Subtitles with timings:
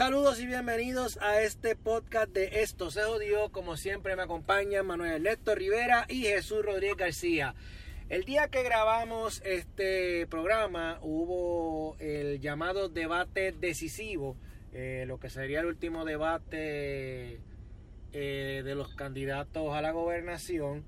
[0.00, 3.52] Saludos y bienvenidos a este podcast de Esto se odió.
[3.52, 7.54] Como siempre me acompañan Manuel Ernesto Rivera y Jesús Rodríguez García.
[8.08, 14.38] El día que grabamos este programa hubo el llamado debate decisivo,
[14.72, 17.42] eh, lo que sería el último debate
[18.14, 20.86] eh, de los candidatos a la gobernación.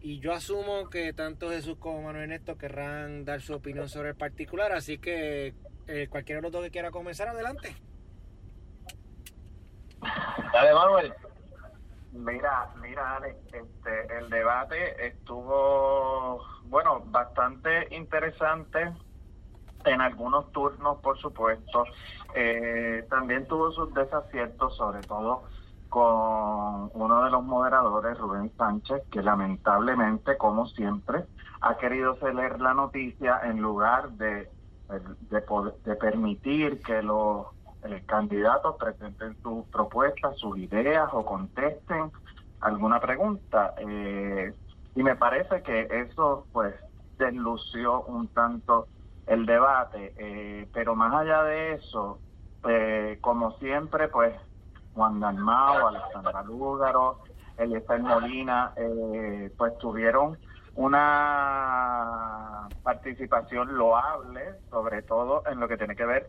[0.00, 4.16] Y yo asumo que tanto Jesús como Manuel Ernesto querrán dar su opinión sobre el
[4.16, 5.52] particular, así que
[5.86, 7.76] eh, cualquiera de los dos que quiera comenzar, adelante.
[10.52, 11.14] Dale, Manuel.
[12.12, 18.92] Mira, mira, Ale, este, el debate estuvo, bueno, bastante interesante
[19.84, 21.84] en algunos turnos, por supuesto.
[22.34, 25.44] Eh, también tuvo sus desaciertos, sobre todo
[25.88, 31.26] con uno de los moderadores, Rubén Sánchez, que lamentablemente, como siempre,
[31.60, 34.50] ha querido ceder la noticia en lugar de,
[34.88, 35.42] de,
[35.84, 37.46] de permitir que los
[37.84, 42.10] eh, candidatos presenten sus propuestas, sus ideas o contesten
[42.60, 43.74] alguna pregunta.
[43.78, 44.52] Eh,
[44.94, 46.74] y me parece que eso pues
[47.18, 48.88] deslució un tanto
[49.26, 52.18] el debate, eh, pero más allá de eso,
[53.20, 54.34] como siempre, pues
[54.94, 57.18] Juan Dalmao, Alexandra Lúgaro,
[57.58, 58.72] Eliezer Molina,
[59.58, 60.38] pues tuvieron
[60.74, 66.28] una participación loable, sobre todo en lo que tiene que ver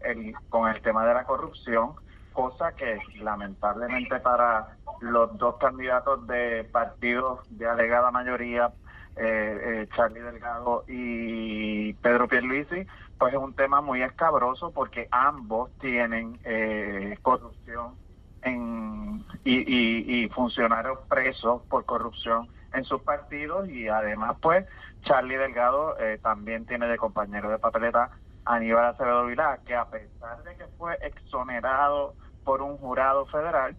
[0.49, 1.95] con el tema de la corrupción,
[2.31, 8.73] cosa que lamentablemente para los dos candidatos de partidos de alegada mayoría,
[9.15, 12.85] eh, eh, Charlie Delgado y Pedro Pierluisi,
[13.17, 17.97] pues es un tema muy escabroso porque ambos tienen eh, corrupción
[18.41, 24.65] en, y, y, y funcionarios presos por corrupción en sus partidos y además pues
[25.03, 28.11] Charlie Delgado eh, también tiene de compañero de papeleta
[28.45, 33.75] Aníbal Acevedo Vilá, que a pesar de que fue exonerado por un jurado federal,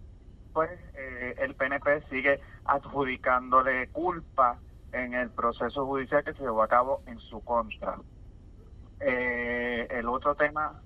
[0.53, 4.59] pues eh, el PNP sigue adjudicándole culpa
[4.93, 7.97] en el proceso judicial que se llevó a cabo en su contra.
[9.01, 10.81] Eh, el otro tema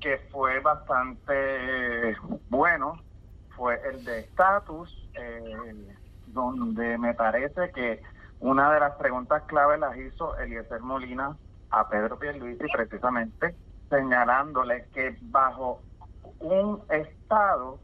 [0.00, 2.16] que fue bastante
[2.48, 3.02] bueno
[3.56, 5.10] fue el de estatus.
[5.14, 5.96] Eh,
[6.32, 8.02] donde me parece que
[8.40, 11.36] una de las preguntas clave las hizo Eliezer Molina
[11.70, 13.54] a Pedro Pierluisi precisamente
[13.88, 15.80] señalándole que bajo
[16.40, 17.78] un estado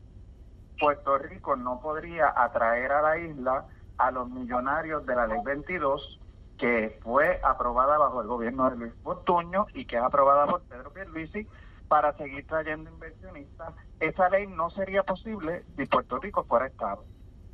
[0.80, 3.66] Puerto Rico no podría atraer a la isla
[3.98, 6.20] a los millonarios de la ley 22
[6.56, 10.92] que fue aprobada bajo el gobierno de Luis Fortuño y que es aprobada por Pedro
[10.92, 11.46] Pierluisi
[11.88, 13.74] para seguir trayendo inversionistas.
[14.00, 17.04] Esa ley no sería posible si Puerto Rico fuera Estado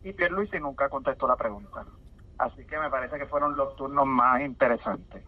[0.05, 1.85] y Pierluisi nunca contestó la pregunta.
[2.39, 5.25] Así que me parece que fueron los turnos más interesantes.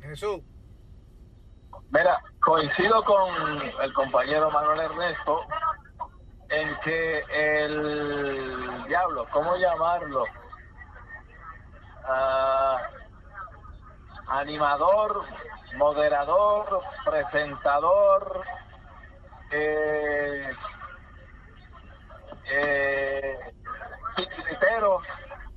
[0.00, 0.40] Jesús.
[1.90, 3.30] Mira, coincido con
[3.82, 5.40] el compañero Manuel Ernesto
[6.48, 10.24] en que el diablo, ¿cómo llamarlo?
[12.08, 12.78] Ah,
[14.28, 15.24] animador,
[15.76, 18.44] moderador, presentador,
[19.50, 20.50] eh,
[22.46, 23.38] eh,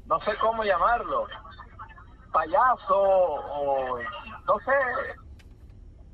[0.06, 1.28] no sé cómo llamarlo,
[2.31, 5.16] payaso o no sé,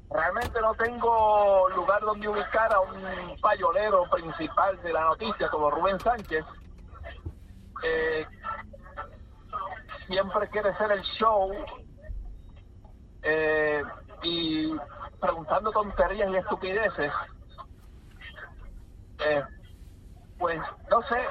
[0.10, 6.00] realmente no tengo lugar donde ubicar a un payolero principal de la noticia como Rubén
[6.00, 6.46] Sánchez.
[7.84, 8.26] Eh,
[10.08, 11.52] siempre quiere ser el show
[13.24, 13.84] eh,
[14.24, 14.74] y
[15.20, 17.12] preguntando tonterías y estupideces.
[19.20, 19.44] Eh,
[20.41, 20.59] pues
[20.90, 21.24] no sé,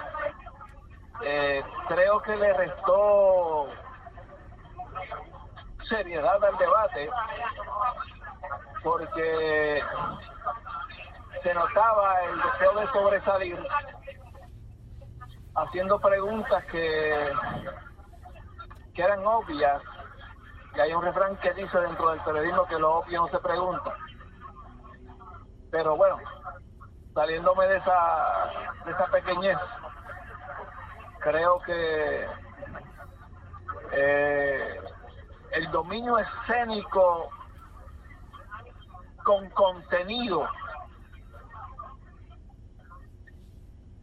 [1.25, 3.66] eh, creo que le restó
[5.88, 7.10] seriedad al debate
[8.84, 9.82] porque
[11.43, 13.69] se notaba el deseo de sobresalir
[15.56, 17.32] haciendo preguntas que,
[18.94, 19.82] que eran obvias.
[20.76, 23.93] Y hay un refrán que dice dentro del periodismo que lo obvio no se pregunta.
[25.72, 26.16] Pero bueno
[27.15, 28.50] saliéndome de esa,
[28.85, 29.58] de esa pequeñez,
[31.20, 32.26] creo que
[33.93, 34.81] eh,
[35.52, 37.31] el dominio escénico
[39.25, 40.46] con contenido,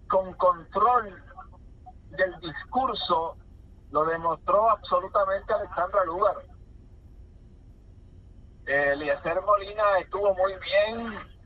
[0.10, 1.24] con control
[2.12, 3.38] del discurso,
[3.92, 6.36] lo demostró absolutamente Alexandra Lugar.
[8.66, 11.37] Eliezer Molina estuvo muy bien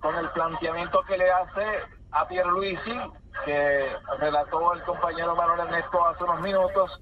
[0.00, 1.82] con el planteamiento que le hace
[2.12, 3.00] a Pierluisi,
[3.44, 7.00] que relató el compañero Manuel Ernesto hace unos minutos,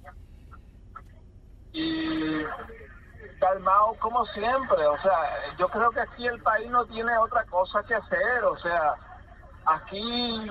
[1.73, 2.45] y
[3.41, 4.87] calmado como siempre.
[4.87, 8.45] O sea, yo creo que aquí el país no tiene otra cosa que hacer.
[8.45, 8.95] O sea,
[9.67, 10.51] aquí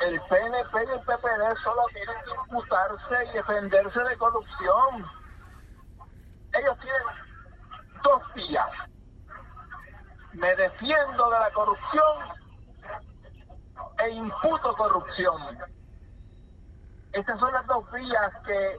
[0.00, 5.06] el PNP y el PPD solo tienen que imputarse y defenderse de corrupción.
[6.52, 7.02] Ellos tienen
[8.02, 8.68] dos vías.
[10.32, 12.16] Me defiendo de la corrupción
[13.98, 15.58] e imputo corrupción.
[17.12, 18.76] Estas son las dos vías que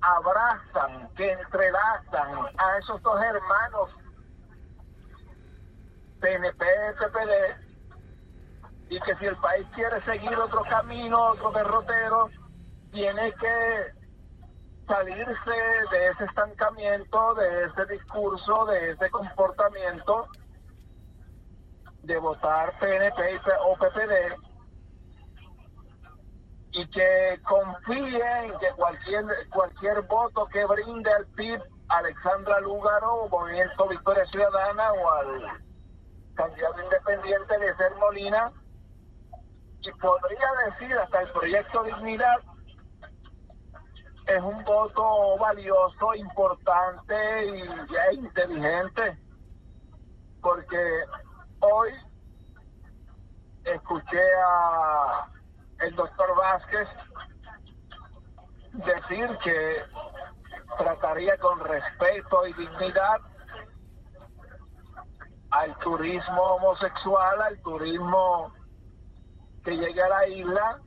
[0.00, 3.90] abrazan, que entrelazan a esos dos hermanos
[6.20, 6.64] PNP,
[6.98, 7.68] PPD,
[8.90, 12.30] y que si el país quiere seguir otro camino, otro derrotero,
[12.92, 13.92] tiene que
[14.86, 15.50] salirse
[15.90, 20.28] de ese estancamiento, de ese discurso, de ese comportamiento
[22.02, 24.36] de votar PNP o PPD
[26.72, 34.26] y que confíen que cualquier cualquier voto que brinde al PIB Alexandra Lúgaro Movimiento Victoria
[34.26, 35.62] Ciudadana o al
[36.34, 38.52] candidato independiente de Ser Molina
[39.80, 42.36] y podría decir hasta el proyecto Dignidad
[44.26, 49.18] es un voto valioso, importante y, y inteligente
[50.42, 51.04] porque
[51.60, 51.92] hoy
[53.64, 55.28] escuché a
[55.80, 56.88] el doctor Vázquez
[58.72, 59.82] decir que
[60.76, 63.20] trataría con respeto y dignidad
[65.50, 68.52] al turismo homosexual, al turismo
[69.64, 70.78] que llegue a la isla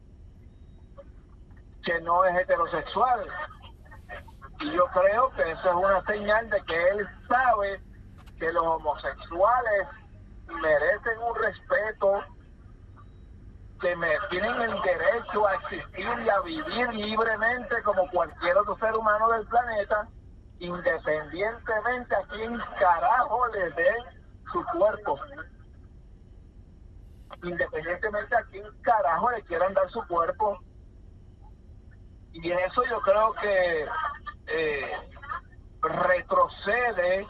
[1.84, 3.26] que no es heterosexual.
[4.60, 7.82] Y yo creo que eso es una señal de que él sabe
[8.38, 9.88] que los homosexuales
[10.62, 12.24] merecen un respeto
[13.82, 18.96] que me, tienen el derecho a existir y a vivir libremente como cualquier otro ser
[18.96, 20.08] humano del planeta,
[20.60, 23.96] independientemente a quién carajo le dé
[24.52, 25.20] su cuerpo.
[27.44, 30.60] Independientemente a quién carajo le quieran dar su cuerpo.
[32.34, 33.88] Y en eso yo creo que
[34.48, 34.92] eh,
[35.82, 37.28] retrocede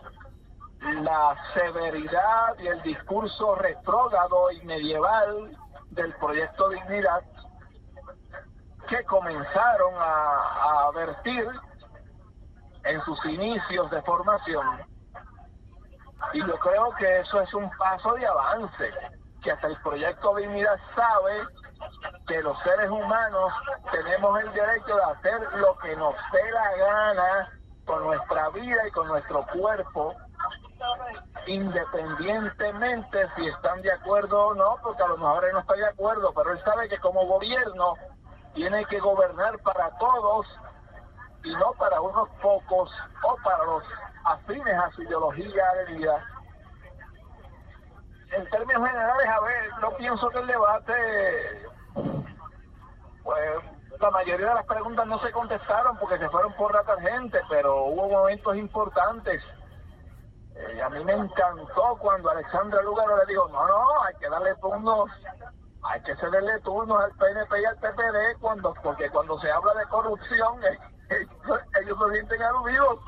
[0.81, 5.57] la severidad y el discurso retrógrado y medieval
[5.91, 7.21] del proyecto Dignidad
[8.87, 11.47] que comenzaron a, a vertir
[12.83, 14.65] en sus inicios de formación.
[16.33, 18.91] Y yo creo que eso es un paso de avance,
[19.43, 21.43] que hasta el proyecto Dignidad sabe
[22.27, 23.53] que los seres humanos
[23.91, 27.49] tenemos el derecho de hacer lo que nos dé la gana
[27.85, 30.15] con nuestra vida y con nuestro cuerpo
[31.47, 35.87] independientemente si están de acuerdo o no, porque a lo mejor él no está de
[35.87, 37.95] acuerdo, pero él sabe que como gobierno
[38.53, 40.47] tiene que gobernar para todos
[41.43, 42.91] y no para unos pocos
[43.23, 43.83] o para los
[44.25, 46.25] afines a su ideología de vida.
[48.31, 51.65] En términos generales, a ver, no pienso que el debate,
[53.23, 53.41] pues
[53.99, 57.85] la mayoría de las preguntas no se contestaron porque se fueron por la tangente, pero
[57.85, 59.43] hubo momentos importantes
[60.83, 65.09] a mí me encantó cuando Alexandra Lugaro le dijo, no, no, hay que darle turnos,
[65.83, 69.85] hay que cederle turnos al PNP y al PPD cuando, porque cuando se habla de
[69.85, 70.59] corrupción,
[71.09, 72.99] ellos, se sienten aludidos,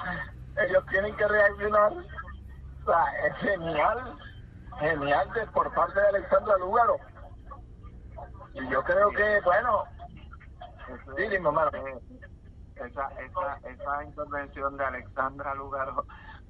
[0.57, 1.94] ellos tienen que reaccionar.
[1.94, 4.17] O sea, es genial,
[4.79, 6.97] genial de, por parte de Alexandra Lugaro.
[8.53, 9.83] Y yo creo que, bueno,
[11.15, 11.24] sí,
[12.75, 16.05] esa, esa, esa intervención de Alexandra Lugaro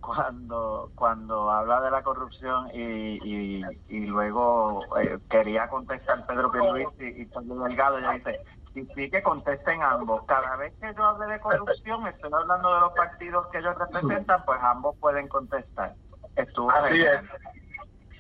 [0.06, 7.04] cuando cuando habla de la corrupción y, y, y luego eh, quería contestar Pedro Pierluisi
[7.04, 8.42] y, y Pedro Delgado, ella dice,
[8.76, 10.24] y sí que contesten ambos.
[10.26, 14.44] Cada vez que yo hable de corrupción, estoy hablando de los partidos que ellos representan,
[14.46, 15.94] pues ambos pueden contestar.
[16.36, 17.22] Estuvo Así es.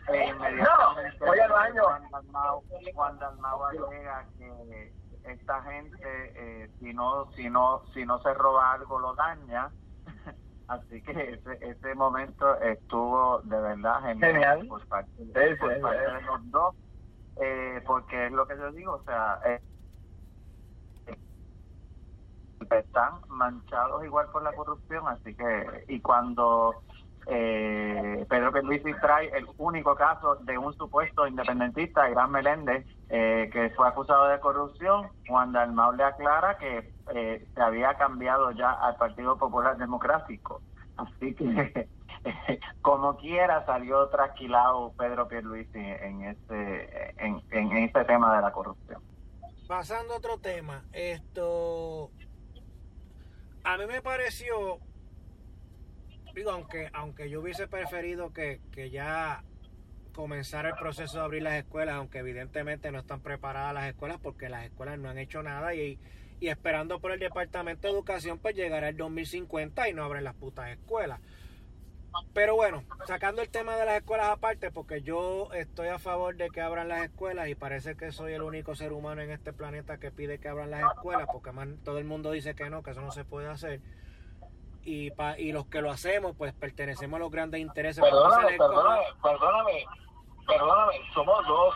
[0.09, 1.83] E inmediatamente no, al baño.
[2.93, 8.73] Juan Dalmau alega que esta gente, eh, si no si no si no se roba
[8.73, 9.69] algo, lo daña
[10.67, 15.58] Así que ese, ese momento estuvo de verdad genial, por parte, de
[16.25, 16.75] los dos,
[17.36, 19.62] eh, porque es lo que yo digo, o sea, eh,
[22.72, 26.84] están manchados igual por la corrupción, así que, y cuando
[27.27, 33.69] eh, Pedro Pierluisi trae el único caso de un supuesto independentista, Irán Meléndez, eh, que
[33.71, 38.95] fue acusado de corrupción, Juan Dalmau le aclara que eh, se había cambiado ya al
[38.97, 40.61] Partido Popular Democrático.
[40.97, 41.87] Así que,
[42.81, 49.01] como quiera, salió trasquilado Pedro Pierluisi en este, en, en este tema de la corrupción.
[49.67, 52.11] Pasando a otro tema, esto
[53.63, 54.79] a mí me pareció
[56.33, 59.43] Digo, aunque, aunque yo hubiese preferido que, que ya
[60.13, 64.49] comenzara el proceso de abrir las escuelas, aunque evidentemente no están preparadas las escuelas porque
[64.49, 65.99] las escuelas no han hecho nada y,
[66.39, 70.35] y esperando por el Departamento de Educación pues llegará el 2050 y no abren las
[70.35, 71.19] putas escuelas.
[72.33, 76.49] Pero bueno, sacando el tema de las escuelas aparte, porque yo estoy a favor de
[76.49, 79.97] que abran las escuelas y parece que soy el único ser humano en este planeta
[79.97, 82.91] que pide que abran las escuelas, porque más todo el mundo dice que no, que
[82.91, 83.81] eso no se puede hacer.
[84.85, 88.03] Y, pa, y los que lo hacemos, pues pertenecemos a los grandes intereses.
[88.03, 89.85] Perdóname, perdóname, perdóname,
[90.45, 91.75] perdóname, somos dos.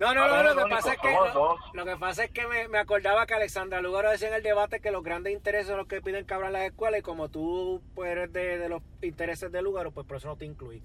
[0.00, 2.66] No, no, no, lo que, pasa es que, lo, lo, que pasa es que me,
[2.66, 5.86] me acordaba que Alexandra Lugaro decía en el debate que los grandes intereses son los
[5.86, 9.52] que piden que abran las escuelas y como tú pues, eres de, de los intereses
[9.52, 10.82] de Lugaro, pues por eso no te incluí.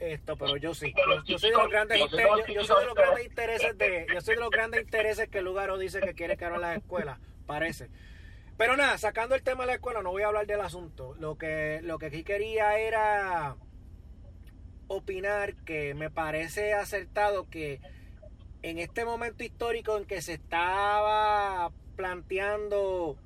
[0.00, 0.92] Esto, pero yo sí.
[0.94, 2.06] Yo, yo soy de los grandes yo,
[2.48, 5.78] yo soy de los grandes intereses de yo soy de los grandes intereses que Lugaro
[5.78, 7.88] dice que quiere que abran las escuelas, parece.
[8.56, 11.14] Pero nada, sacando el tema de la escuela, no voy a hablar del asunto.
[11.18, 13.56] Lo que lo que aquí quería era
[14.88, 17.80] opinar que me parece acertado que
[18.62, 23.16] en este momento histórico en que se estaba planteando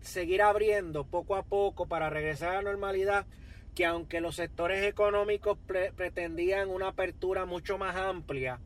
[0.00, 3.26] seguir abriendo poco a poco para regresar a la normalidad,
[3.74, 8.60] que aunque los sectores económicos pre pretendían una apertura mucho más amplia,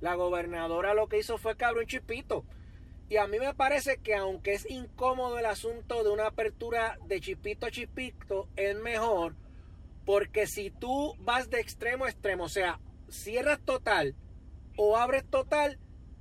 [0.00, 2.44] la gobernadora lo que hizo fue que abrió un chipito.
[3.08, 7.20] Y a mí me parece que aunque es incómodo el asunto de una apertura de
[7.20, 9.34] chipito a chipito, es mejor
[10.04, 14.14] porque si tú vas de extremo a extremo, o sea, cierras total,
[14.76, 15.78] o abres total,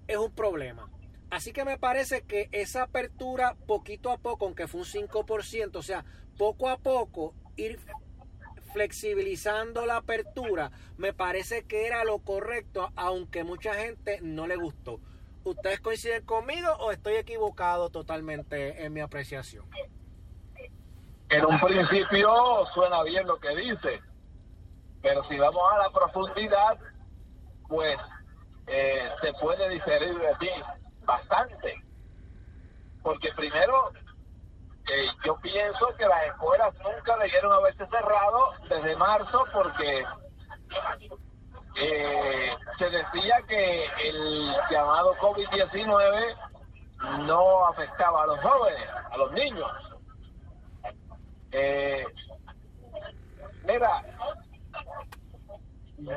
[0.07, 0.89] es un problema.
[1.29, 5.81] Así que me parece que esa apertura poquito a poco, aunque fue un 5%, o
[5.81, 6.05] sea,
[6.37, 7.79] poco a poco ir
[8.71, 14.99] flexibilizando la apertura, me parece que era lo correcto, aunque mucha gente no le gustó.
[15.43, 19.65] ¿Ustedes coinciden conmigo o estoy equivocado totalmente en mi apreciación?
[21.29, 24.01] En un principio suena bien lo que dice,
[25.01, 26.77] pero si vamos a la profundidad,
[27.67, 27.97] pues
[28.67, 30.49] eh, se puede diferir de ti
[31.05, 31.83] bastante.
[33.01, 33.91] Porque primero,
[34.87, 40.05] eh, yo pienso que las escuelas nunca debieron haberse cerrado desde marzo porque
[41.75, 46.35] eh, se decía que el llamado COVID-19
[47.25, 49.71] no afectaba a los jóvenes, a los niños.
[51.51, 52.05] Eh,
[53.65, 54.03] mira,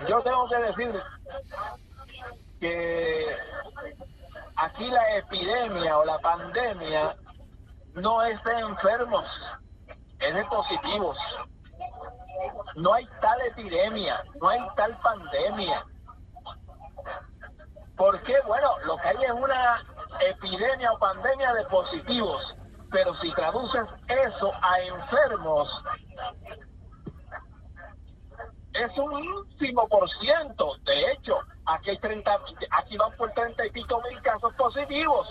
[0.08, 1.02] yo tengo que decir
[2.60, 3.36] que
[4.56, 7.16] aquí la epidemia o la pandemia
[7.94, 9.25] no es de enfermos,
[10.18, 11.18] es de positivos.
[12.76, 15.85] No hay tal epidemia, no hay tal pandemia.
[17.97, 19.83] porque Bueno, lo que hay es una
[20.21, 22.54] epidemia o pandemia de positivos,
[22.90, 25.83] pero si traduces eso a enfermos,
[28.75, 30.76] es un ínfimo por ciento.
[30.85, 35.28] De hecho, aquí hay 30, aquí van por 30 y pico mil casos positivos,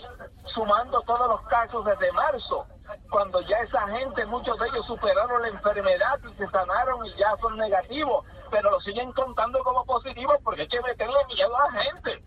[0.53, 2.67] sumando todos los casos desde marzo,
[3.09, 7.35] cuando ya esa gente, muchos de ellos superaron la enfermedad y se sanaron y ya
[7.39, 11.83] son negativos, pero lo siguen contando como positivos porque hay que meterle miedo a la
[11.83, 12.23] gente.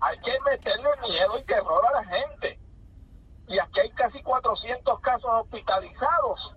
[0.00, 2.58] Hay que meterle miedo y terror a la gente.
[3.48, 6.56] Y aquí hay casi 400 casos hospitalizados,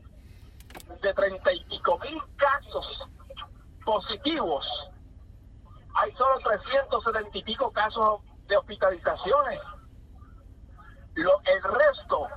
[1.01, 3.10] de 30 y pico mil casos
[3.83, 4.65] positivos,
[5.95, 9.59] hay solo 370 y pico casos de hospitalizaciones.
[11.15, 12.27] Lo, el resto,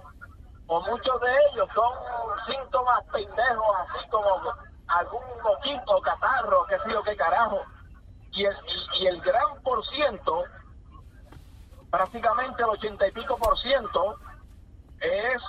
[0.66, 1.92] o muchos de ellos, son
[2.46, 4.52] síntomas pendejos, así como
[4.88, 7.62] algún moquito, catarro, qué sé yo, qué carajo.
[8.32, 8.56] Y el,
[9.00, 10.44] y, el gran por ciento,
[11.90, 14.18] prácticamente el ochenta y pico por ciento,
[15.00, 15.42] es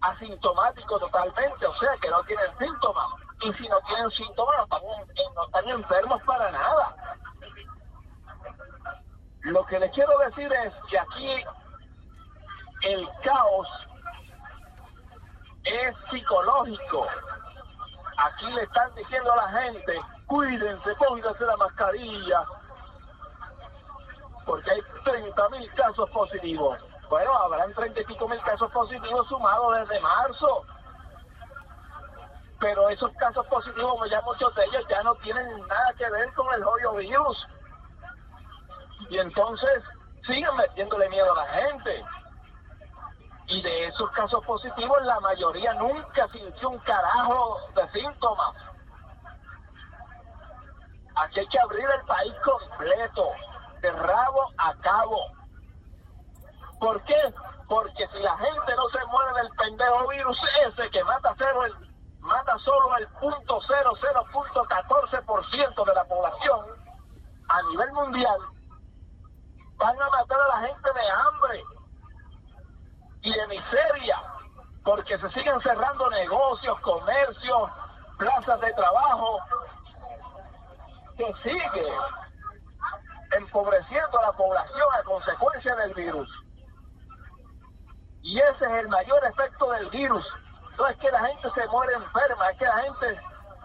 [0.00, 3.06] asintomático totalmente, o sea que no tienen síntomas
[3.42, 6.96] y si no tienen síntomas no están, no están enfermos para nada.
[9.42, 11.44] Lo que les quiero decir es que aquí
[12.82, 13.68] el caos
[15.64, 17.06] es psicológico.
[18.18, 22.44] Aquí le están diciendo a la gente, cuídense, pónganse la mascarilla,
[24.44, 26.78] porque hay 30 mil casos positivos.
[27.08, 30.64] Bueno, habrán 30 y pico mil casos positivos sumados desde marzo
[32.62, 36.46] pero esos casos positivos, ya muchos de ellos ya no tienen nada que ver con
[36.54, 37.48] el jodido virus.
[39.12, 39.84] Y entonces
[40.26, 42.02] siguen metiéndole miedo a la gente.
[43.46, 48.56] Y de esos casos positivos, la mayoría nunca sintió un carajo de síntomas.
[51.14, 53.28] Aquí hay que abrir el país completo,
[53.82, 55.18] de rabo a cabo.
[56.80, 57.34] ¿Por qué?
[57.68, 61.92] Porque si la gente no se muere del pendejo virus ese que mata cero el
[62.20, 63.60] mata solo el punto
[65.50, 66.60] ciento de la población
[67.48, 68.38] a nivel mundial,
[69.82, 71.64] van a matar a la gente de hambre
[73.22, 74.22] y de miseria,
[74.84, 77.70] porque se siguen cerrando negocios, comercios,
[78.16, 79.38] plazas de trabajo,
[81.16, 81.92] que sigue
[83.32, 86.28] empobreciendo a la población a consecuencia del virus.
[88.22, 90.24] Y ese es el mayor efecto del virus.
[90.78, 93.20] No es que la gente se muere enferma, es que la gente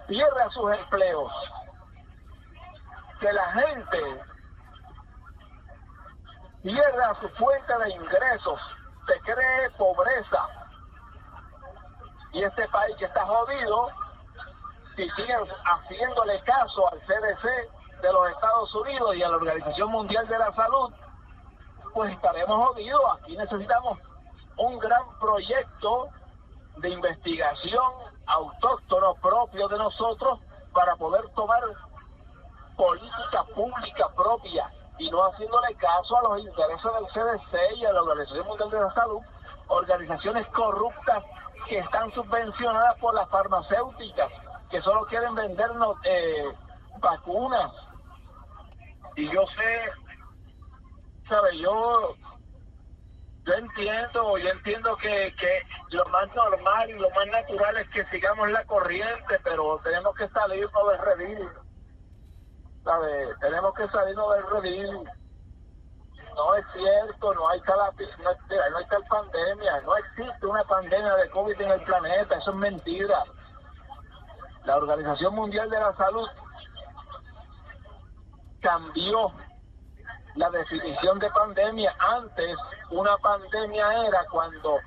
[0.07, 1.31] pierde sus empleos.
[3.19, 4.21] Que la gente
[6.67, 8.59] pierda su fuente de ingresos,
[9.07, 10.49] se cree pobreza.
[12.33, 13.87] Y este país que está jodido,
[14.97, 20.27] si siguen haciéndole caso al CDC de los Estados Unidos y a la Organización Mundial
[20.27, 20.93] de la Salud,
[21.93, 23.01] pues estaremos jodidos.
[23.13, 23.97] Aquí necesitamos
[24.57, 26.09] un gran proyecto
[26.79, 27.93] de investigación
[28.25, 30.39] autóctono propio de nosotros
[30.73, 31.63] para poder tomar
[32.75, 38.01] política pública propia y no haciéndole caso a los intereses del CDC y a la
[38.01, 39.21] Organización Mundial de la Salud,
[39.67, 41.23] organizaciones corruptas
[41.67, 44.31] que están subvencionadas por las farmacéuticas,
[44.69, 46.51] que solo quieren vendernos eh,
[46.99, 47.71] vacunas.
[49.15, 49.91] Y yo sé,
[51.27, 51.57] ¿sabe?
[51.57, 52.15] Yo
[53.47, 55.61] yo entiendo, yo entiendo que, que
[55.91, 60.27] lo más normal y lo más natural es que sigamos la corriente, pero tenemos que
[60.29, 61.49] salirnos del redil.
[63.41, 65.09] Tenemos que salirnos del redil.
[66.35, 71.29] No es cierto, no hay tal, no hay tal pandemia, no existe una pandemia de
[71.31, 73.23] COVID en el planeta, eso es mentira.
[74.65, 76.27] La Organización Mundial de la Salud
[78.61, 79.31] cambió
[80.35, 81.95] la definición de pandemia.
[81.99, 82.55] Antes,
[82.91, 84.77] una pandemia era cuando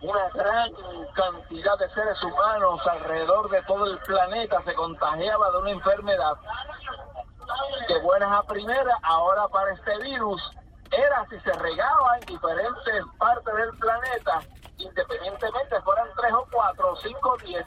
[0.00, 0.72] una gran
[1.14, 6.34] cantidad de seres humanos alrededor de todo el planeta se contagiaba de una enfermedad
[7.88, 10.42] de buenas a primeras, ahora para este virus
[10.90, 14.40] era si se regaba en diferentes partes del planeta,
[14.76, 17.66] independientemente fueran tres o cuatro o cinco o diez,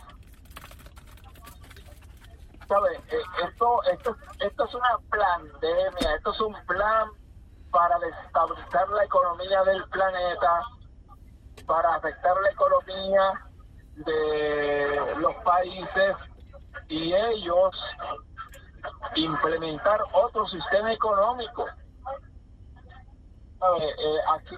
[2.65, 7.09] eh, esto, esto, esto es una pandemia, esto es un plan
[7.71, 10.61] para desestabilizar la economía del planeta,
[11.67, 13.33] para afectar la economía
[13.97, 16.15] de los países
[16.87, 17.75] y ellos
[19.15, 21.65] implementar otro sistema económico.
[23.79, 24.55] Eh, aquí,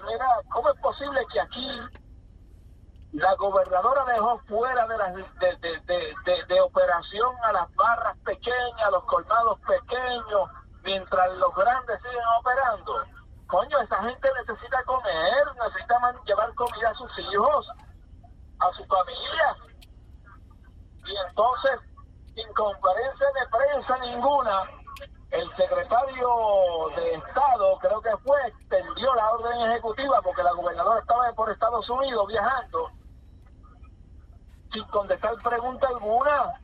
[0.50, 1.80] ¿cómo es posible que aquí
[3.12, 9.58] la gobernadora dejó fuera de, las, de, operación a las barras pequeñas, a los colmados
[9.60, 10.50] pequeños,
[10.82, 13.04] mientras los grandes siguen operando.
[13.46, 17.68] Coño, esa gente necesita comer, necesita llevar comida a sus hijos,
[18.58, 19.56] a su familia.
[21.06, 21.80] Y entonces,
[22.38, 24.62] sin conferencia de prensa ninguna,
[25.30, 26.28] el secretario
[26.94, 31.90] de Estado, creo que fue, extendió la orden ejecutiva porque la gobernadora estaba por Estados
[31.90, 32.90] Unidos viajando
[34.72, 36.60] sin contestar pregunta alguna.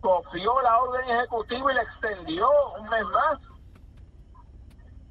[0.00, 3.38] Copió la orden ejecutiva y la extendió un mes más.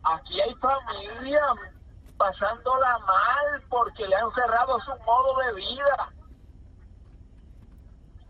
[0.03, 1.57] Aquí hay familias
[2.17, 6.09] pasándola mal porque le han cerrado su modo de vida.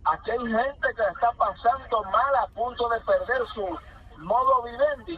[0.05, 3.79] Aquí hay gente que está pasando mal a punto de perder su
[4.17, 5.17] modo vivendi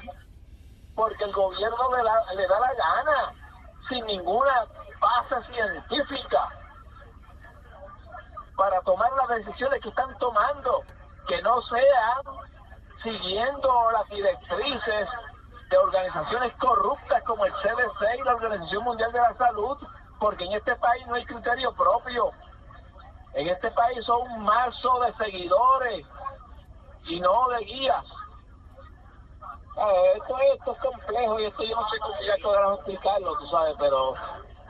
[0.95, 3.33] porque el gobierno le, le da la gana
[3.89, 4.65] sin ninguna
[4.99, 6.49] base científica
[8.55, 10.83] para tomar las decisiones que están tomando,
[11.27, 12.21] que no sean
[13.01, 15.09] siguiendo las directrices
[15.69, 19.77] de organizaciones corruptas como el CDC y la Organización Mundial de la Salud,
[20.19, 22.31] porque en este país no hay criterio propio.
[23.33, 26.05] En este país son marzo de seguidores
[27.05, 28.05] y no de guías.
[30.15, 33.75] esto, esto es complejo y esto yo no sé cómo ya podrás explicarlo, tú sabes,
[33.79, 34.13] pero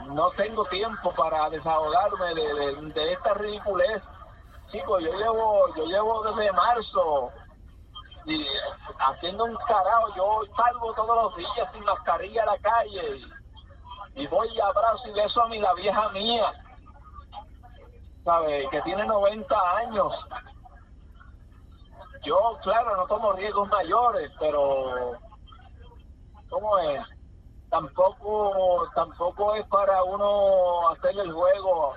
[0.07, 4.01] no tengo tiempo para desahogarme de, esta ridiculez.
[4.71, 7.31] Chicos, yo llevo, yo llevo desde marzo
[8.25, 8.47] y
[8.99, 13.21] haciendo un carajo, yo salgo todos los días sin mascarilla a la calle
[14.15, 16.53] y, voy y abrazo y beso a mi la vieja mía,
[18.23, 18.67] ¿sabe?
[18.69, 20.13] Que tiene 90 años.
[22.23, 25.13] Yo, claro, no tomo riesgos mayores, pero
[26.49, 27.01] ¿cómo es?
[27.73, 31.95] tampoco tampoco es para uno hacerle el juego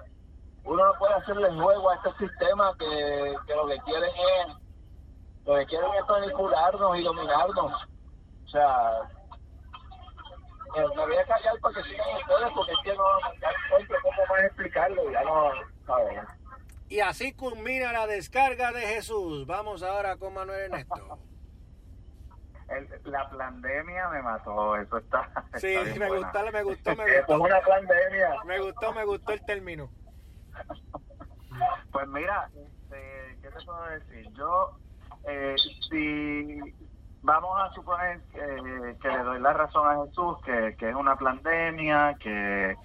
[0.65, 4.57] uno no puede hacerle el juego a este sistema que, lo que quieren es
[5.45, 9.03] lo que quieren es manipularnos y dominarnos o sea
[10.77, 13.05] eh, me voy a callar para que sigan ustedes porque es que no
[13.43, 15.76] ya encuentro cómo más explicarlo ya no ¿sabes?
[16.89, 19.47] Y así culmina la descarga de Jesús.
[19.47, 21.19] Vamos ahora con Manuel Ernesto.
[23.05, 25.29] la pandemia me mató, eso está.
[25.57, 27.35] Sí, me, gustó, me gustó, me gustó.
[27.35, 28.31] Es una pandemia.
[28.45, 29.91] Me gustó, me gustó el término.
[31.91, 34.31] Pues mira, este, ¿qué te puedo decir?
[34.35, 34.79] Yo,
[35.27, 35.57] eh,
[35.89, 36.59] si
[37.23, 42.15] vamos a suponer que le doy la razón a Jesús, que, que es una pandemia,
[42.21, 42.77] que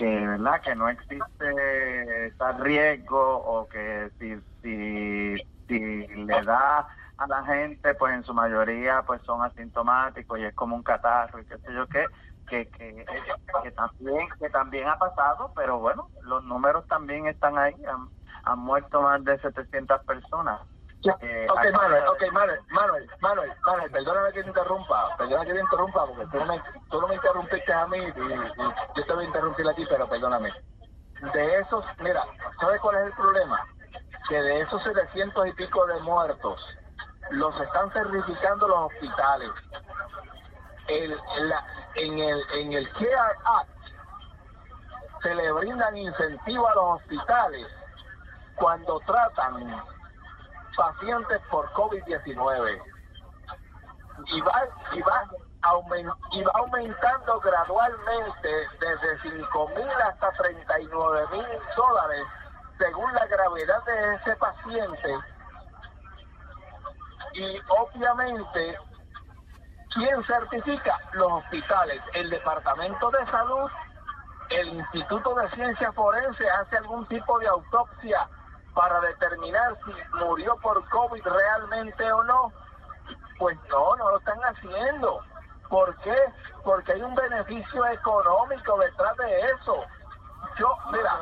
[0.00, 5.36] que verdad que no existe tal riesgo o que si, si,
[5.68, 10.54] si le da a la gente pues en su mayoría pues son asintomáticos y es
[10.54, 12.06] como un catarro y qué sé yo qué
[12.48, 13.04] que, que,
[13.62, 18.08] que también que también ha pasado pero bueno los números también están ahí han,
[18.44, 20.62] han muerto más de 700 personas
[21.02, 25.60] eh, ok, Manuel, ok, Manuel, Manuel, Manuel, Manuel, perdóname que te interrumpa, perdóname que te
[25.60, 29.24] interrumpa, porque tú no me, tú no me interrumpiste a mí y, yo te voy
[29.24, 30.52] a interrumpir aquí, pero perdóname.
[31.32, 32.24] De esos, mira,
[32.60, 33.64] ¿sabes cuál es el problema?
[34.28, 36.60] Que de esos 700 y pico de muertos,
[37.30, 39.50] los están certificando los hospitales.
[40.88, 41.16] El,
[41.48, 43.70] la, en, el, en el CARE Act
[45.22, 47.66] se le brindan incentivos a los hospitales
[48.56, 49.82] cuando tratan
[50.76, 52.82] pacientes por COVID-19
[54.26, 55.24] y va, y, va
[56.32, 62.26] y va aumentando gradualmente desde 5 mil hasta 39 mil dólares
[62.78, 65.18] según la gravedad de ese paciente.
[67.34, 68.78] Y obviamente
[69.94, 70.98] ¿quién certifica?
[71.12, 73.70] Los hospitales, el Departamento de Salud,
[74.50, 78.28] el Instituto de Ciencias Forenses hace algún tipo de autopsia
[78.74, 82.52] para determinar si murió por COVID realmente o no,
[83.38, 85.20] pues no, no lo están haciendo.
[85.68, 86.16] ¿Por qué?
[86.64, 89.84] Porque hay un beneficio económico detrás de eso.
[90.58, 91.18] Yo, mira,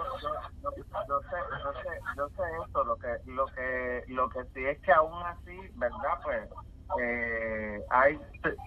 [0.63, 4.81] yo, sé, yo sé, yo sé esto, lo que, lo que, lo que sí es
[4.81, 6.19] que aún así, ¿verdad?
[6.23, 6.49] Pues
[7.01, 8.19] eh, hay,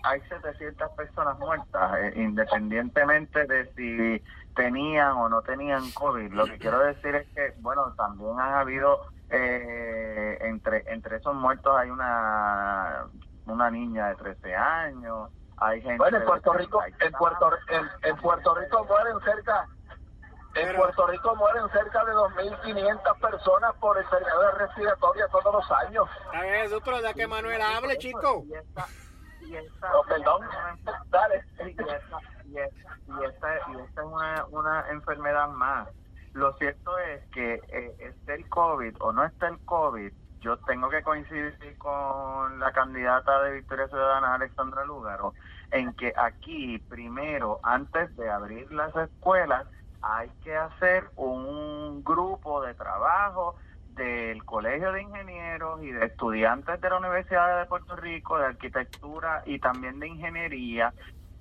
[0.03, 4.23] hay 700 personas muertas, eh, independientemente de si
[4.55, 6.31] tenían o no tenían COVID.
[6.33, 11.75] Lo que quiero decir es que, bueno, también han habido, eh, entre, entre esos muertos
[11.75, 13.05] hay una,
[13.47, 15.97] una niña de 13 años, hay gente...
[15.97, 19.67] Bueno, en Puerto Rico, en Puerto, en, en Puerto Rico mueren cerca
[20.55, 26.09] en Puerto Rico mueren cerca de 2.500 personas por enfermedades respiratorias todos los años.
[26.63, 28.43] Eso, pero de que Manuel hable, chico.
[28.45, 28.87] Y esta,
[29.41, 30.41] y esta, oh, perdón,
[31.09, 31.43] dale.
[31.59, 31.99] Y esta,
[32.45, 35.87] y esta, y esta, es una, una enfermedad más.
[36.33, 40.89] Lo cierto es que eh, esté el COVID o no esté el COVID, yo tengo
[40.89, 45.33] que coincidir con la candidata de Victoria Ciudadana, Alexandra Lúgaro,
[45.71, 49.67] en que aquí, primero, antes de abrir las escuelas,
[50.01, 53.55] hay que hacer un grupo de trabajo
[53.95, 59.43] del Colegio de Ingenieros y de estudiantes de la Universidad de Puerto Rico, de arquitectura
[59.45, 60.93] y también de ingeniería,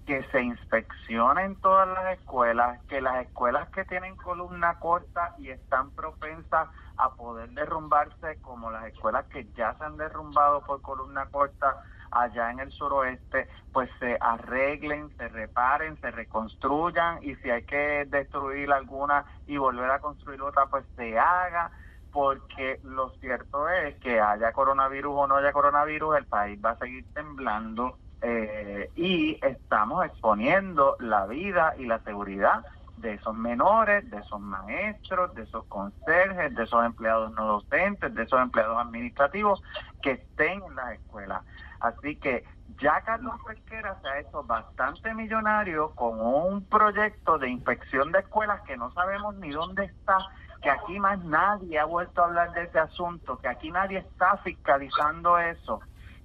[0.06, 5.90] que se inspeccionen todas las escuelas, que las escuelas que tienen columna corta y están
[5.92, 11.82] propensas a poder derrumbarse, como las escuelas que ya se han derrumbado por columna corta,
[12.10, 18.06] allá en el suroeste, pues se arreglen, se reparen, se reconstruyan y si hay que
[18.08, 21.70] destruir alguna y volver a construir otra, pues se haga
[22.12, 26.78] porque lo cierto es que haya coronavirus o no haya coronavirus, el país va a
[26.78, 32.64] seguir temblando eh, y estamos exponiendo la vida y la seguridad
[32.98, 38.22] de esos menores, de esos maestros, de esos conserjes, de esos empleados no docentes, de
[38.24, 39.62] esos empleados administrativos
[40.02, 41.42] que estén en las escuelas.
[41.80, 42.44] Así que
[42.78, 48.62] ya Carlos Pesquera se ha hecho bastante millonario con un proyecto de inspección de escuelas
[48.62, 50.18] que no sabemos ni dónde está,
[50.62, 54.36] que aquí más nadie ha vuelto a hablar de ese asunto, que aquí nadie está
[54.38, 55.80] fiscalizando eso,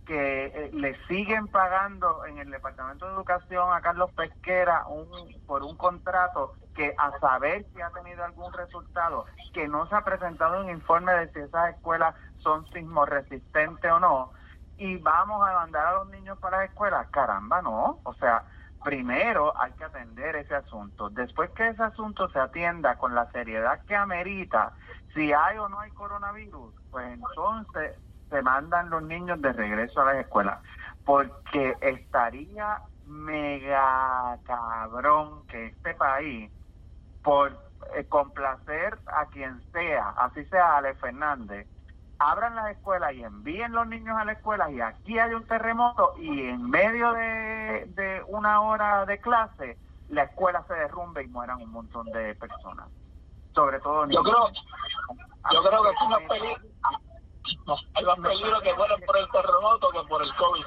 [0.06, 5.08] que eh, le siguen pagando en el Departamento de Educación a Carlos Pesquera un,
[5.48, 10.04] por un contrato que a saber si ha tenido algún resultado, que no se ha
[10.04, 14.32] presentado un informe de si esas escuelas son sismoresistentes o no,
[14.78, 17.08] y vamos a mandar a los niños para la escuela.
[17.12, 18.00] Caramba, no.
[18.04, 18.44] O sea,
[18.84, 21.10] primero hay que atender ese asunto.
[21.10, 24.74] Después que ese asunto se atienda con la seriedad que amerita,
[25.14, 27.98] si hay o no hay coronavirus, pues entonces
[28.30, 30.60] se mandan los niños de regreso a las escuelas.
[31.06, 36.52] Porque estaría mega cabrón que este país,
[37.24, 37.58] por
[37.96, 41.68] eh, complacer a quien sea, así sea Ale Fernández,
[42.20, 46.14] abran las escuelas y envíen los niños a la escuela y aquí hay un terremoto
[46.18, 49.78] y en medio de, una hora de clase
[50.10, 52.88] la escuela se derrumbe y mueran un montón de personas,
[53.54, 54.24] sobre todo niños.
[54.24, 54.50] Yo creo,
[55.52, 56.62] Yo creo que es más peligro,
[57.96, 60.66] hay más peligro que mueren por el terremoto que por el COVID.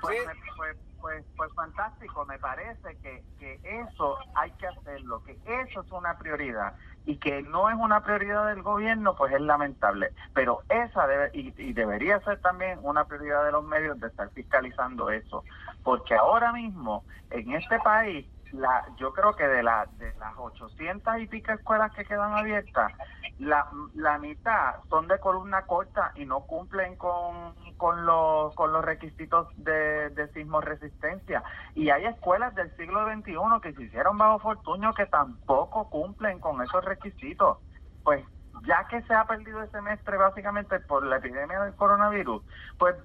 [0.00, 5.82] Pues, pues, pues, pues, fantástico, me parece que, que eso hay que hacerlo, que eso
[5.82, 10.10] es una prioridad y que no es una prioridad del gobierno, pues es lamentable.
[10.34, 14.30] Pero esa debe, y, y debería ser también una prioridad de los medios de estar
[14.30, 15.44] fiscalizando eso,
[15.84, 21.18] porque ahora mismo en este país la, yo creo que de, la, de las 800
[21.18, 22.92] y pico escuelas que quedan abiertas,
[23.38, 28.84] la, la mitad son de columna corta y no cumplen con, con, los, con los
[28.84, 31.42] requisitos de, de sismo resistencia.
[31.74, 36.62] Y hay escuelas del siglo XXI que se hicieron bajo Fortuño que tampoco cumplen con
[36.62, 37.58] esos requisitos.
[38.04, 38.24] Pues
[38.64, 42.42] ya que se ha perdido el semestre básicamente por la epidemia del coronavirus,
[42.78, 42.96] pues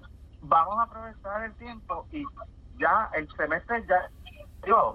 [0.41, 2.23] vamos a aprovechar el tiempo y
[2.77, 4.09] ya el semestre ya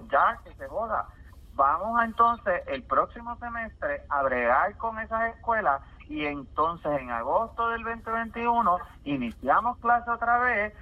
[0.09, 1.07] ya que se joda.
[1.53, 7.69] Vamos a entonces el próximo semestre a bregar con esas escuelas y entonces en agosto
[7.69, 10.73] del 2021 iniciamos clase otra vez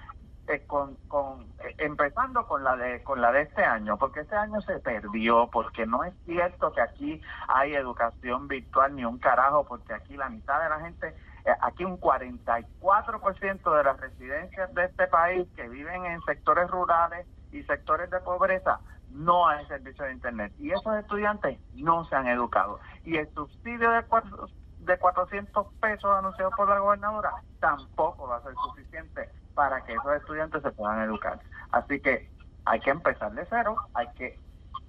[0.48, 4.36] eh, con, con eh, empezando con la de con la de este año porque este
[4.36, 9.66] año se perdió porque no es cierto que aquí hay educación virtual ni un carajo
[9.66, 14.86] porque aquí la mitad de la gente eh, aquí un 44% de las residencias de
[14.86, 18.80] este país que viven en sectores rurales y sectores de pobreza
[19.12, 20.54] no hay servicio de internet.
[20.60, 22.80] Y esos estudiantes no se han educado.
[23.06, 24.48] Y el subsidio de cuatro,
[24.80, 30.14] de 400 pesos anunciado por la gobernadora tampoco va a ser suficiente para que esos
[30.14, 31.40] estudiantes se puedan educar.
[31.72, 32.30] Así que
[32.66, 34.40] hay que empezar de cero hay que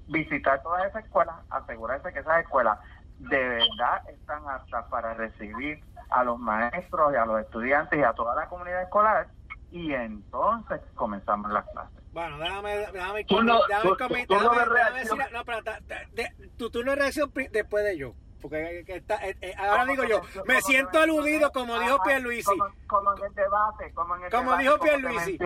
[0.09, 2.79] visitar todas esas escuelas asegurarse que esas escuelas
[3.19, 8.13] de verdad están aptas para recibir a los maestros y a los estudiantes y a
[8.13, 9.29] toda la comunidad escolar
[9.71, 14.65] y entonces comenzamos las clases bueno, déjame, déjame, Tú no- déjame, no déjame- de déjame
[14.65, 15.19] reacción.
[15.19, 18.15] decir- no, pero ta- ta- de- tu turno de reacción después de yo.
[18.41, 22.45] Porque que está, eh, eh, ahora digo yo, me siento aludido como dijo Pierluisi.
[22.47, 25.39] como, como en el debate como en el Como debate, dijo Pierluisi.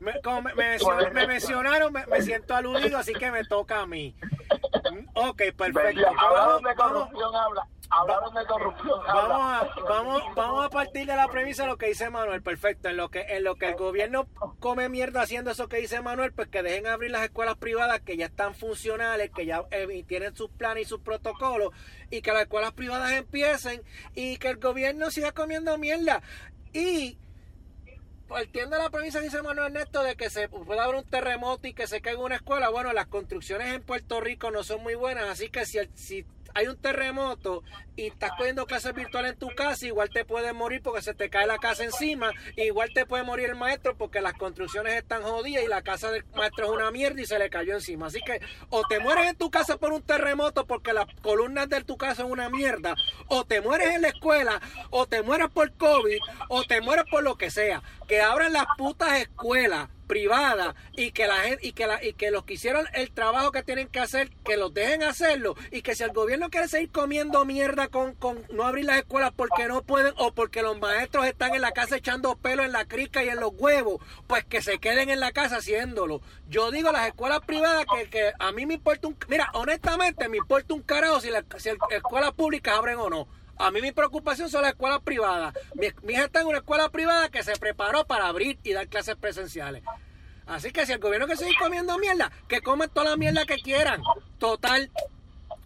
[0.00, 3.80] Me, como me, me mencionaron, me mencionaron, me, me siento aludido, así que me toca
[3.82, 4.16] a mí.
[4.92, 6.02] Mm, Ok, perfecto.
[6.16, 7.66] Vamos- corrupción, habla.
[7.90, 9.00] Hablaron de corrupción.
[9.06, 12.88] Vamos a, vamos, vamos a partir de la premisa de lo que dice Manuel, perfecto.
[12.88, 14.26] En lo que, en lo que el gobierno
[14.60, 18.16] come mierda haciendo eso que dice Manuel, pues que dejen abrir las escuelas privadas que
[18.18, 21.72] ya están funcionales, que ya eh, tienen sus planes y sus protocolos,
[22.10, 23.82] y que las escuelas privadas empiecen,
[24.14, 26.20] y que el gobierno siga comiendo mierda.
[26.74, 27.16] Y
[28.28, 31.66] partiendo de la premisa que dice Manuel Ernesto de que se puede haber un terremoto
[31.66, 34.94] y que se caiga una escuela, bueno, las construcciones en Puerto Rico no son muy
[34.94, 37.62] buenas, así que si, el- si hay un terremoto
[37.98, 41.28] y estás cogiendo clases virtuales en tu casa, igual te puedes morir porque se te
[41.28, 45.64] cae la casa encima, igual te puede morir el maestro porque las construcciones están jodidas
[45.64, 48.06] y la casa del maestro es una mierda y se le cayó encima.
[48.06, 51.82] Así que o te mueres en tu casa por un terremoto porque las columnas de
[51.82, 52.94] tu casa son una mierda,
[53.26, 57.24] o te mueres en la escuela, o te mueres por COVID, o te mueres por
[57.24, 57.82] lo que sea.
[58.06, 62.44] Que abran las putas escuelas privadas y que la gente y que y que los
[62.44, 66.02] que hicieron el trabajo que tienen que hacer que los dejen hacerlo y que si
[66.02, 70.12] el gobierno quiere seguir comiendo mierda con, con no abrir las escuelas porque no pueden
[70.16, 73.40] o porque los maestros están en la casa echando pelo en la crica y en
[73.40, 77.84] los huevos pues que se queden en la casa haciéndolo yo digo las escuelas privadas
[77.94, 81.44] que, que a mí me importa un mira honestamente me importa un carajo si las
[81.58, 85.52] si las escuelas públicas abren o no a mí mi preocupación son las escuelas privadas.
[85.74, 89.16] Mi, hija está en una escuela privada que se preparó para abrir y dar clases
[89.16, 89.82] presenciales.
[90.46, 93.56] Así que si el gobierno quiere seguir comiendo mierda, que comen toda la mierda que
[93.56, 94.00] quieran.
[94.38, 94.90] Total.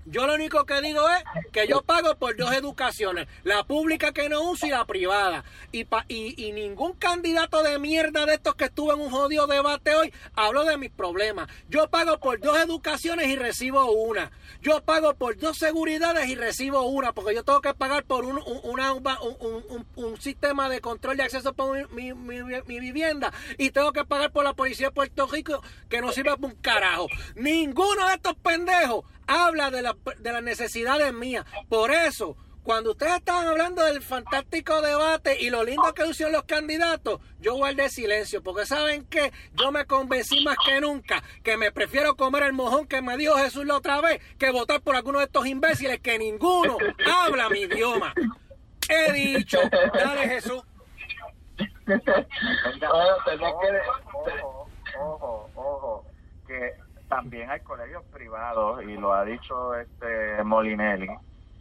[0.05, 4.29] Yo lo único que digo es que yo pago por dos educaciones, la pública que
[4.29, 5.45] no uso y la privada.
[5.71, 9.47] Y, pa- y, y ningún candidato de mierda de estos que estuvo en un jodido
[9.47, 11.49] debate hoy habló de mis problemas.
[11.69, 14.31] Yo pago por dos educaciones y recibo una.
[14.61, 18.39] Yo pago por dos seguridades y recibo una, porque yo tengo que pagar por un,
[18.39, 23.71] un- una- un, sistema de control de acceso por mi, mi- mi- mi vivienda y
[23.71, 27.07] tengo que pagar por la policía de Puerto Rico que no sirve para un carajo.
[27.35, 31.45] Ninguno de estos pendejos habla de, la- de las necesidades mías.
[31.69, 36.45] Por eso, cuando ustedes estaban hablando del fantástico debate y lo lindo que hicieron los
[36.45, 41.73] candidatos, yo guardé silencio, porque saben que yo me convencí más que nunca que me
[41.73, 45.19] prefiero comer el mojón que me dijo Jesús la otra vez que votar por alguno
[45.19, 46.77] de estos imbéciles que ninguno
[47.25, 48.15] habla mi idioma.
[48.89, 49.59] He dicho,
[49.95, 50.63] dale Jesús.
[54.15, 54.69] Ojo,
[54.99, 56.05] ojo, ojo,
[56.47, 56.73] que
[57.13, 61.11] también hay colegios privados y lo ha dicho este Molinelli,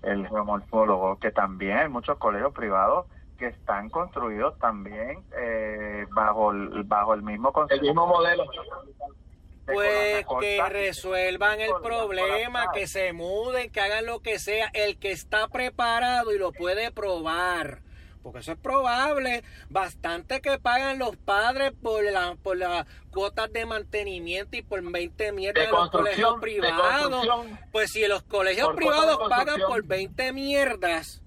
[0.01, 3.05] el geomorfólogo, que también hay muchos colegios privados
[3.37, 8.45] que están construidos también eh, bajo el, bajo el mismo El concepto mismo modelo.
[9.65, 14.69] Pues que resuelvan el problema, que se muden, que hagan lo que sea.
[14.73, 17.81] El que está preparado y lo puede probar
[18.21, 23.65] porque eso es probable, bastante que pagan los padres por la, por las cuotas de
[23.65, 27.27] mantenimiento y por 20 mierdas de, los colegios privados.
[27.71, 31.21] Pues si los colegios privados pagan por 20 mierdas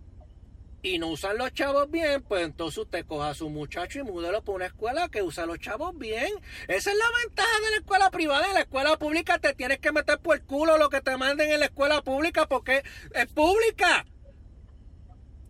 [0.84, 4.42] y no usan los chavos bien, pues entonces usted coja a su muchacho y múdelo
[4.44, 6.30] por una escuela que usa los chavos bien.
[6.68, 8.46] Esa es la ventaja de la escuela privada.
[8.48, 11.50] En la escuela pública te tienes que meter por el culo lo que te manden
[11.50, 12.82] en la escuela pública porque
[13.14, 14.04] es pública.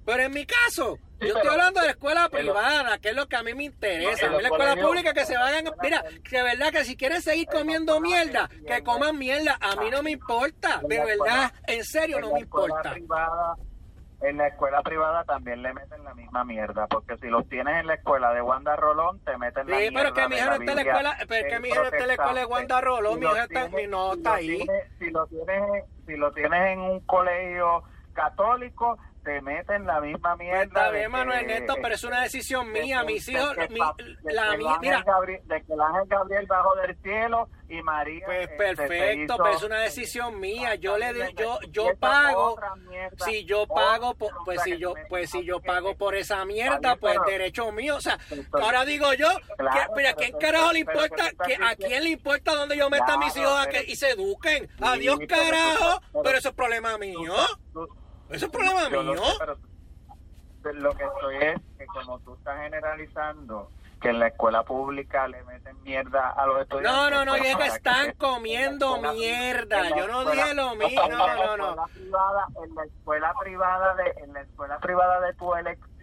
[0.04, 3.36] Pero en mi caso, yo estoy hablando de la escuela privada, que es lo que
[3.36, 4.26] a mí me interesa.
[4.26, 5.64] a mí la escuela pública que se vayan.
[5.82, 9.58] Mira, que de verdad que si quieren seguir comiendo mierda, que coman mierda.
[9.60, 10.80] A mí no me importa.
[10.86, 12.94] De verdad, en serio no me importa.
[14.20, 17.86] en la escuela privada también le meten la misma mierda, porque si los tienes en
[17.86, 19.88] la escuela de Wanda Rolón, te meten la mierda.
[19.88, 21.84] Sí, pero que mi hija no está en la escuela, pero que mi hija no
[21.84, 24.66] está en la escuela de Wanda Rolón, mi hija está, mi no está ahí.
[24.98, 27.82] Si lo tienes, si lo tienes en un colegio
[28.14, 30.62] católico, te meten la misma mierda.
[30.62, 33.02] Está bien, Manuel Neto, pero es una decisión mía.
[33.04, 33.80] Mis hijos, de, mi,
[34.24, 35.02] la mía, mira.
[35.02, 38.24] Gabriel, de que el ángel Gabriel bajo del cielo y María.
[38.26, 40.74] Pues perfecto, pero es una decisión mía.
[40.74, 42.56] Yo le yo yo pago.
[43.24, 47.72] Si yo pago, pues si yo pues si yo pago por esa mierda, pues derecho
[47.72, 47.96] mío.
[47.96, 48.18] O sea,
[48.52, 51.30] ahora digo yo, que, ¿a quién carajo le importa?
[51.46, 54.10] que ¿A quién le importa dónde yo meta a mis hijos a que, y se
[54.10, 54.68] eduquen?
[54.80, 56.02] Adiós, carajo.
[56.22, 57.34] Pero eso es problema mío.
[58.36, 59.02] Es problema mío.
[59.02, 63.70] lo que estoy es que como tú estás generalizando
[64.00, 66.92] que en la escuela pública le meten mierda a los estudiantes.
[66.92, 69.96] No, no, no, pues, es que están comiendo mierda.
[69.96, 71.08] Yo no dije lo mismo.
[71.08, 71.86] No, no, no.
[72.62, 75.93] En la escuela privada de, en la escuela privada de tu elección,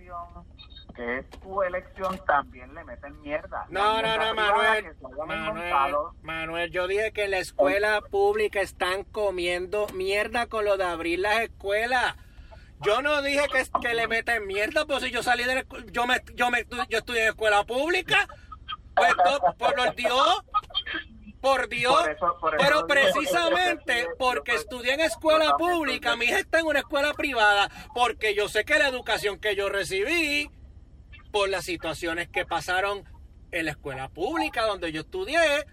[1.01, 3.65] que es tu elección, también le meten mierda.
[3.69, 4.95] No, no, no, Manuel.
[5.25, 10.83] Manuel, Manuel, yo dije que en la escuela pública están comiendo mierda con lo de
[10.83, 12.15] abrir las escuelas.
[12.81, 16.05] Yo no dije que, que le meten mierda, pues si yo salí de la yo
[16.05, 18.27] me, yo me, yo estudié en escuela pública,
[18.95, 19.13] pues
[19.57, 20.43] por Dios,
[21.41, 22.09] por Dios,
[22.59, 28.35] pero precisamente porque estudié en escuela pública, mi hija está en una escuela privada, porque
[28.35, 30.49] yo sé que la educación que yo recibí,
[31.31, 33.03] por las situaciones que pasaron
[33.51, 35.65] en la escuela pública donde yo estudié,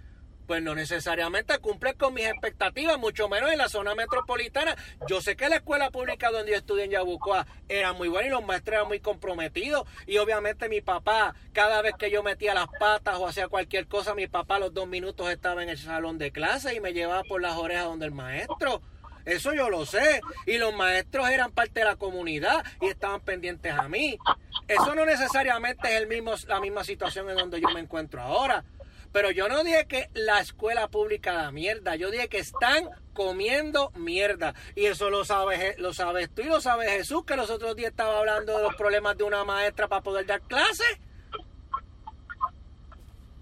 [0.49, 4.77] pues no necesariamente cumple con mis expectativas, mucho menos en la zona metropolitana.
[5.07, 8.31] Yo sé que la escuela pública donde yo estudié en Yabucoa era muy buena y
[8.31, 9.87] los maestros eran muy comprometidos.
[10.07, 14.15] Y obviamente mi papá, cada vez que yo metía las patas o hacía cualquier cosa,
[14.15, 17.25] mi papá a los dos minutos estaba en el salón de clase y me llevaba
[17.25, 18.81] por las orejas donde el maestro.
[19.29, 20.21] Eso yo lo sé.
[20.47, 24.19] Y los maestros eran parte de la comunidad y estaban pendientes a mí.
[24.67, 28.65] Eso no necesariamente es el mismo, la misma situación en donde yo me encuentro ahora.
[29.13, 33.91] Pero yo no dije que la escuela pública da mierda, yo dije que están comiendo
[33.97, 34.55] mierda.
[34.75, 37.91] Y eso lo sabes, lo sabes tú y lo sabes Jesús, que los otros días
[37.91, 41.01] estaba hablando de los problemas de una maestra para poder dar clases.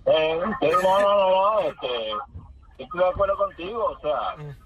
[0.06, 2.12] Eh, no, no, no, este,
[2.78, 4.65] estoy de acuerdo contigo, o sea, mm.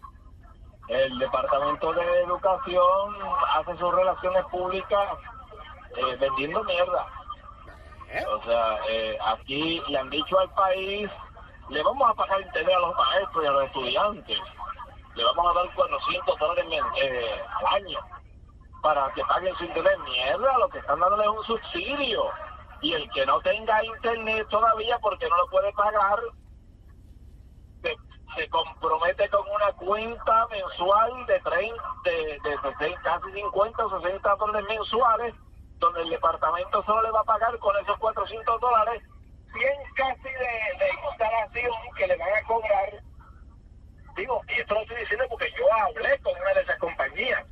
[0.90, 3.16] El Departamento de Educación
[3.54, 5.08] hace sus relaciones públicas
[5.96, 7.06] eh, vendiendo mierda.
[8.08, 8.24] ¿Eh?
[8.26, 11.08] O sea, eh, aquí le han dicho al país,
[11.68, 14.38] le vamos a pagar interés a los maestros y a los estudiantes,
[15.14, 16.66] le vamos a dar 400 dólares
[17.00, 18.00] eh, al año
[18.82, 19.98] para que paguen su interés.
[20.00, 22.24] Mierda, lo que están dándole es un subsidio.
[22.80, 26.18] Y el que no tenga internet todavía porque no lo puede pagar,
[28.36, 32.12] se, compromete con una cuenta mensual de, 30, de,
[32.42, 35.34] de, de casi 50 o 60 dólares mensuales
[35.78, 39.02] donde el departamento solo le va a pagar con esos 400 dólares
[39.52, 43.02] 100 casi de, de instalación que le van a cobrar.
[44.16, 47.46] Digo, y esto lo estoy diciendo porque yo hablé con una de esas compañías.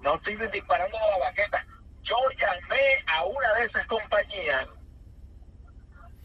[0.00, 1.66] No estoy disparando de la baqueta.
[2.02, 4.68] Yo llamé a una de esas compañías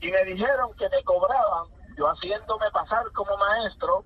[0.02, 1.68] y me dijeron que me cobraban,
[2.00, 4.06] yo haciéndome pasar como maestro,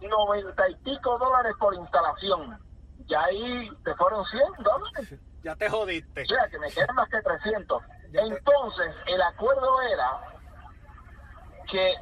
[0.00, 2.58] 90 y pico dólares por instalación.
[3.06, 5.14] Y ahí te fueron 100 dólares.
[5.42, 6.22] Ya te jodiste.
[6.22, 7.82] O sea, que me quedan más que 300.
[8.12, 10.20] Entonces, el acuerdo era
[11.70, 11.94] que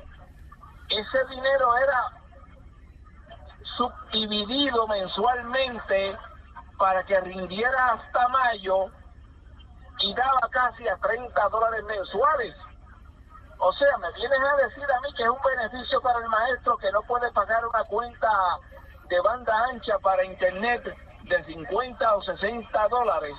[0.88, 2.22] ese dinero era
[3.76, 6.16] subdividido mensualmente
[6.78, 8.86] para que rindiera hasta mayo
[9.98, 12.54] y daba casi a 30 dólares mensuales.
[13.58, 16.76] O sea, me vienes a decir a mí que es un beneficio para el maestro
[16.76, 18.28] que no puede pagar una cuenta
[19.08, 20.82] de banda ancha para internet
[21.24, 23.36] de 50 o 60 dólares,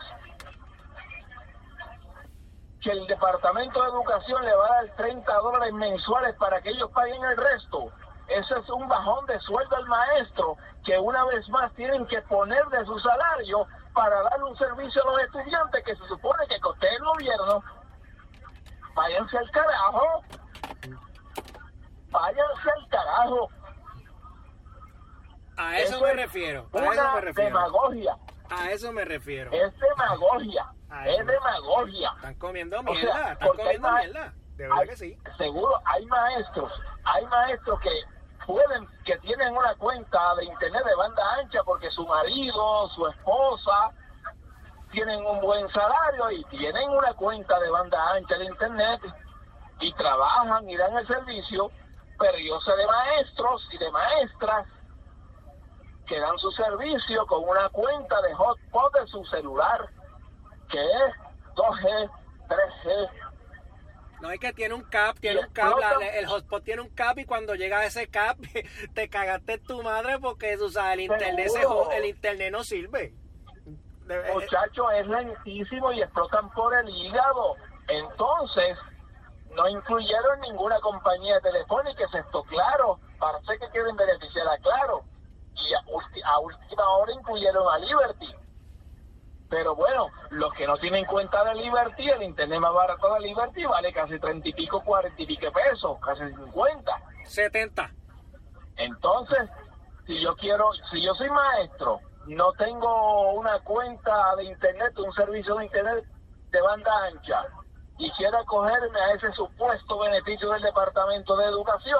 [2.82, 6.90] que el Departamento de Educación le va a dar 30 dólares mensuales para que ellos
[6.92, 7.92] paguen el resto.
[8.28, 12.66] Eso es un bajón de sueldo al maestro que una vez más tienen que poner
[12.68, 16.94] de su salario para darle un servicio a los estudiantes que se supone que coste
[16.94, 17.64] el gobierno.
[18.98, 20.24] Váyanse al carajo.
[22.10, 23.50] Váyanse al carajo.
[25.58, 26.68] A eso, me refiero.
[26.74, 27.50] A una eso me refiero.
[27.50, 28.18] demagogia.
[28.50, 29.52] A eso me refiero.
[29.52, 30.66] Es demagogia.
[31.06, 32.12] Es demagogia.
[32.16, 33.14] Están comiendo O mierda.
[33.14, 34.34] sea, están comiendo mierda.
[34.56, 35.18] De verdad hay- que sí.
[35.38, 36.72] Seguro, hay maestros,
[37.04, 37.92] hay maestros que
[38.48, 43.92] pueden, que tienen una cuenta de internet de banda ancha porque su marido, su esposa,
[44.92, 49.02] tienen un buen salario y tienen una cuenta de banda ancha de internet
[49.80, 51.72] y trabajan y dan el servicio,
[52.20, 54.66] pero yo sé de maestros y de maestras
[56.08, 59.90] que dan su servicio con una cuenta de hotspot de su celular,
[60.70, 61.14] que es
[61.56, 62.10] 2G,
[62.48, 63.10] 3G,
[64.22, 67.20] No es que tiene un cap, tiene un cap, la- el hotspot tiene un cap
[67.20, 68.38] y cuando llega a ese cap
[68.96, 71.48] te cagaste tu madre porque tú sabes, el internet,
[71.92, 73.14] el internet no sirve.
[74.08, 77.56] De- muchachos, es lentísimo y explotan por el hígado.
[77.88, 78.78] Entonces,
[79.56, 83.00] no incluyeron ninguna compañía telefónica, excepto Claro.
[83.20, 85.04] Parece que quieren beneficiar a Claro.
[85.56, 85.80] Y a,
[86.32, 88.34] a última hora incluyeron a Liberty.
[89.50, 93.66] Pero bueno, los que no tienen cuenta de Liberty, el internet más barato de Liberty
[93.66, 97.02] vale casi treinta y pico, cuarenta y pico pesos, casi cincuenta.
[97.24, 97.90] 70.
[98.76, 99.50] Entonces,
[100.06, 105.56] si yo quiero, si yo soy maestro, no tengo una cuenta de internet, un servicio
[105.56, 106.06] de internet
[106.52, 107.46] de banda ancha,
[107.98, 112.00] y quiero acogerme a ese supuesto beneficio del Departamento de Educación,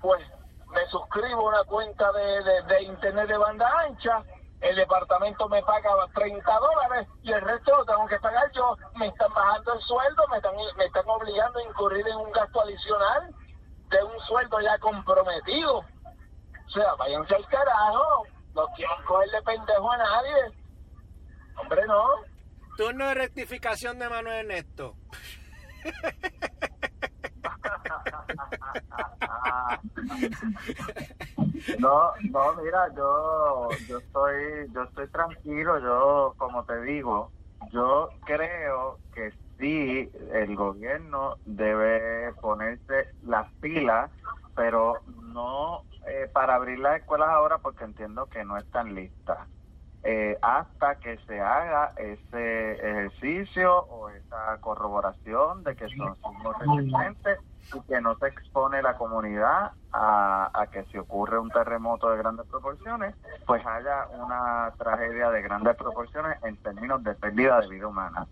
[0.00, 0.22] pues
[0.68, 4.24] me suscribo a una cuenta de, de- de internet de banda ancha,
[4.60, 8.76] el departamento me paga 30 dólares y el resto lo tengo que pagar yo.
[8.94, 12.60] Me están bajando el sueldo, me están, me están obligando a incurrir en un gasto
[12.60, 13.34] adicional
[13.90, 15.78] de un sueldo ya comprometido.
[15.78, 18.24] O sea, váyanse al carajo.
[18.54, 20.34] No quieren cogerle pendejo a nadie.
[21.56, 22.04] Hombre, no.
[22.76, 24.96] Turno de rectificación de Manuel Ernesto.
[31.78, 35.78] No, no, mira, yo, yo estoy, yo estoy tranquilo.
[35.78, 37.30] Yo, como te digo,
[37.72, 44.10] yo creo que sí, el gobierno debe ponerse las pilas,
[44.54, 44.94] pero
[45.32, 49.38] no eh, para abrir las escuelas ahora, porque entiendo que no están listas.
[50.04, 57.38] Eh, hasta que se haga ese ejercicio o esa corroboración de que son signos resistentes
[57.72, 62.18] y que no se expone la comunidad a, a que si ocurre un terremoto de
[62.18, 63.14] grandes proporciones,
[63.46, 68.26] pues haya una tragedia de grandes proporciones en términos de pérdida de vida humana.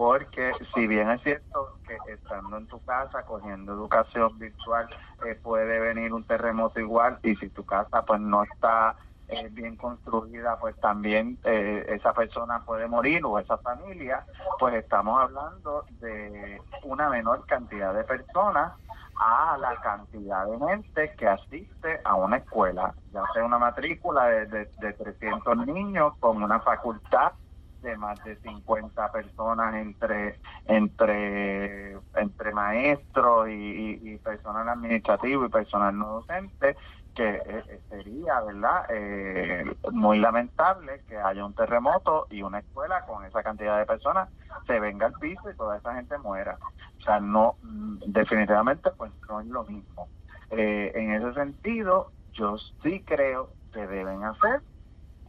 [0.00, 4.88] Porque si bien es cierto que estando en tu casa cogiendo educación virtual
[5.26, 8.96] eh, puede venir un terremoto igual y si tu casa pues no está
[9.28, 14.24] eh, bien construida, pues también eh, esa persona puede morir o esa familia,
[14.58, 18.72] pues estamos hablando de una menor cantidad de personas
[19.16, 24.46] a la cantidad de gente que asiste a una escuela, ya sea una matrícula de,
[24.46, 27.32] de, de 300 niños con una facultad
[27.82, 35.96] de más de 50 personas entre entre entre maestros y, y- personal administrativo y personal
[35.96, 36.76] no docente
[37.14, 43.24] que eh, sería verdad Eh, muy lamentable que haya un terremoto y una escuela con
[43.24, 44.28] esa cantidad de personas
[44.66, 46.58] se venga al piso y toda esa gente muera.
[47.00, 50.08] O sea no mm, definitivamente pues no es lo mismo.
[50.50, 54.62] Eh, en ese sentido yo sí creo que deben hacer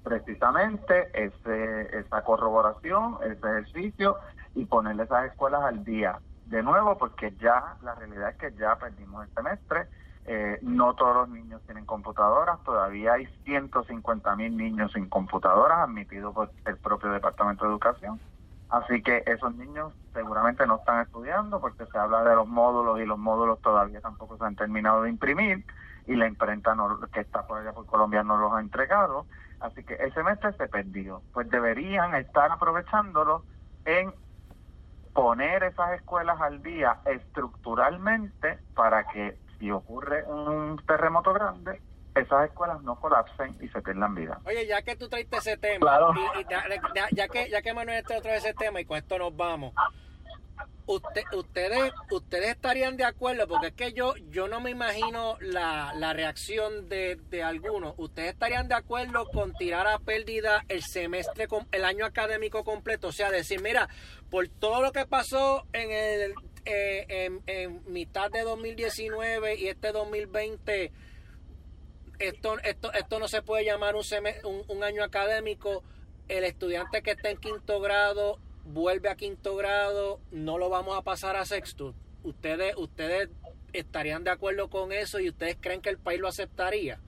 [0.04, 4.18] precisamente ese, esa corroboración, ese ejercicio
[4.56, 6.20] y ponerle esas escuelas al día.
[6.48, 9.88] De nuevo, porque ya la realidad es que ya perdimos el semestre,
[10.26, 16.34] eh, no todos los niños tienen computadoras, todavía hay 150 mil niños sin computadoras admitidos
[16.34, 18.20] por el propio Departamento de Educación.
[18.70, 23.06] Así que esos niños seguramente no están estudiando porque se habla de los módulos y
[23.06, 25.66] los módulos todavía tampoco se han terminado de imprimir
[26.08, 29.26] y la imprenta no, que está por allá por Colombia no los ha entregado.
[29.62, 31.22] Así que el semestre se perdió.
[31.34, 33.46] Pues deberían estar aprovechándolo
[33.86, 34.14] en
[35.14, 41.82] poner esas escuelas al día estructuralmente para que si ocurre un terremoto grande,
[42.16, 44.40] esas escuelas no colapsen y se pierdan vida.
[44.46, 46.14] Oye, ya que tú traiste ese tema, Claro.
[46.16, 46.64] y, y ya,
[47.12, 49.74] ya- que ya que Manuel trae otra vez ese tema y con esto nos vamos.
[50.92, 55.94] Usted, ustedes ustedes estarían de acuerdo porque es que yo yo no me imagino la,
[55.96, 57.94] la reacción de, de algunos.
[57.96, 63.08] Ustedes estarían de acuerdo con tirar a pérdida el semestre el año académico completo.
[63.08, 63.88] O sea decir mira
[64.30, 66.34] por todo lo que pasó en el
[66.66, 70.92] eh, en, mitad de 2019 y este 2020
[72.20, 74.04] esto esto esto no se puede llamar un,
[74.68, 75.86] un año académico.
[76.28, 81.02] El estudiante que está en quinto grado vuelve a quinto grado no lo vamos a
[81.02, 81.94] pasar a sexto
[82.24, 83.30] ustedes ustedes
[83.74, 87.00] estarían de acuerdo con eso y ustedes creen que el país lo aceptaría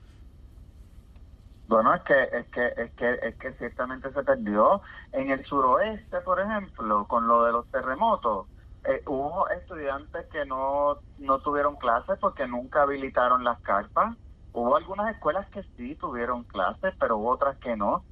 [1.67, 4.81] bueno, es que, es que, es que, es que ciertamente se perdió.
[5.11, 8.47] En el suroeste, por ejemplo, con lo de los terremotos,
[8.85, 14.15] eh, hubo estudiantes que no, no tuvieron clases porque nunca habilitaron las carpas.
[14.51, 18.03] Hubo algunas escuelas que sí tuvieron clases, pero hubo otras que no.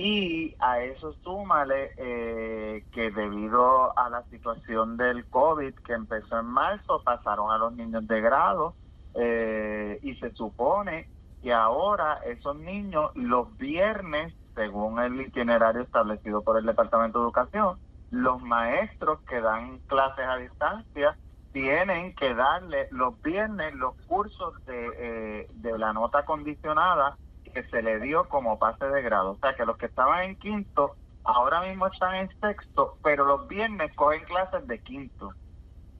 [0.00, 6.46] Y a eso súmale eh, que debido a la situación del COVID que empezó en
[6.46, 8.74] marzo, pasaron a los niños de grado
[9.16, 11.08] eh, y se supone
[11.42, 17.76] que ahora esos niños los viernes, según el itinerario establecido por el Departamento de Educación,
[18.12, 21.16] los maestros que dan clases a distancia
[21.52, 27.16] tienen que darle los viernes los cursos de, eh, de la nota condicionada
[27.50, 29.32] que se le dio como pase de grado.
[29.32, 33.48] O sea que los que estaban en quinto ahora mismo están en sexto, pero los
[33.48, 35.32] viernes cogen clases de quinto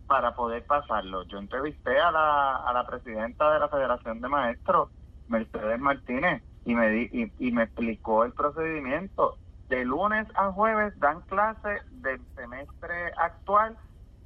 [0.06, 1.24] para poder pasarlo.
[1.24, 4.88] Yo entrevisté a la, a la presidenta de la Federación de Maestros
[5.28, 9.36] Mercedes Martínez y me, di, y, me explicó el procedimiento.
[9.68, 13.76] De lunes a jueves dan clase del semestre actual,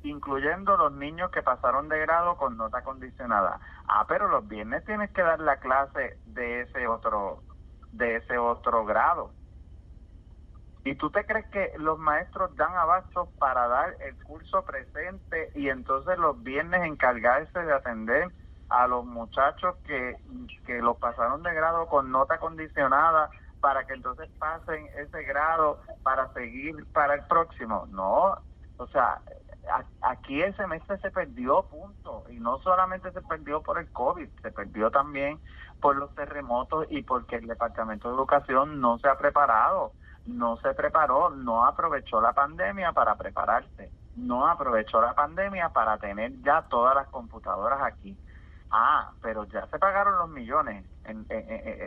[0.05, 3.61] incluyendo los niños que pasaron de grado con nota condicionada.
[3.87, 7.43] Ah, pero los viernes tienes que dar la clase de ese otro,
[7.93, 9.33] de ese otro grado.
[10.85, 15.69] ¿Y tú te crees que los maestros dan abasto para dar el curso presente y
[15.69, 18.29] entonces los viernes encargarse de atender
[18.69, 20.17] a los muchachos que,
[20.67, 23.31] que los pasaron de grado con nota condicionada
[23.61, 27.87] para que entonces pasen ese grado para seguir para el próximo.
[27.91, 28.37] No,
[28.79, 29.21] o sea,
[30.01, 32.25] aquí el semestre se perdió, punto.
[32.31, 35.39] Y no solamente se perdió por el COVID, se perdió también
[35.81, 39.93] por los terremotos y porque el Departamento de Educación no se ha preparado,
[40.27, 46.41] no se preparó, no aprovechó la pandemia para prepararse, no aprovechó la pandemia para tener
[46.43, 48.17] ya todas las computadoras aquí.
[48.71, 51.27] Ah, pero ya se pagaron los millones, en,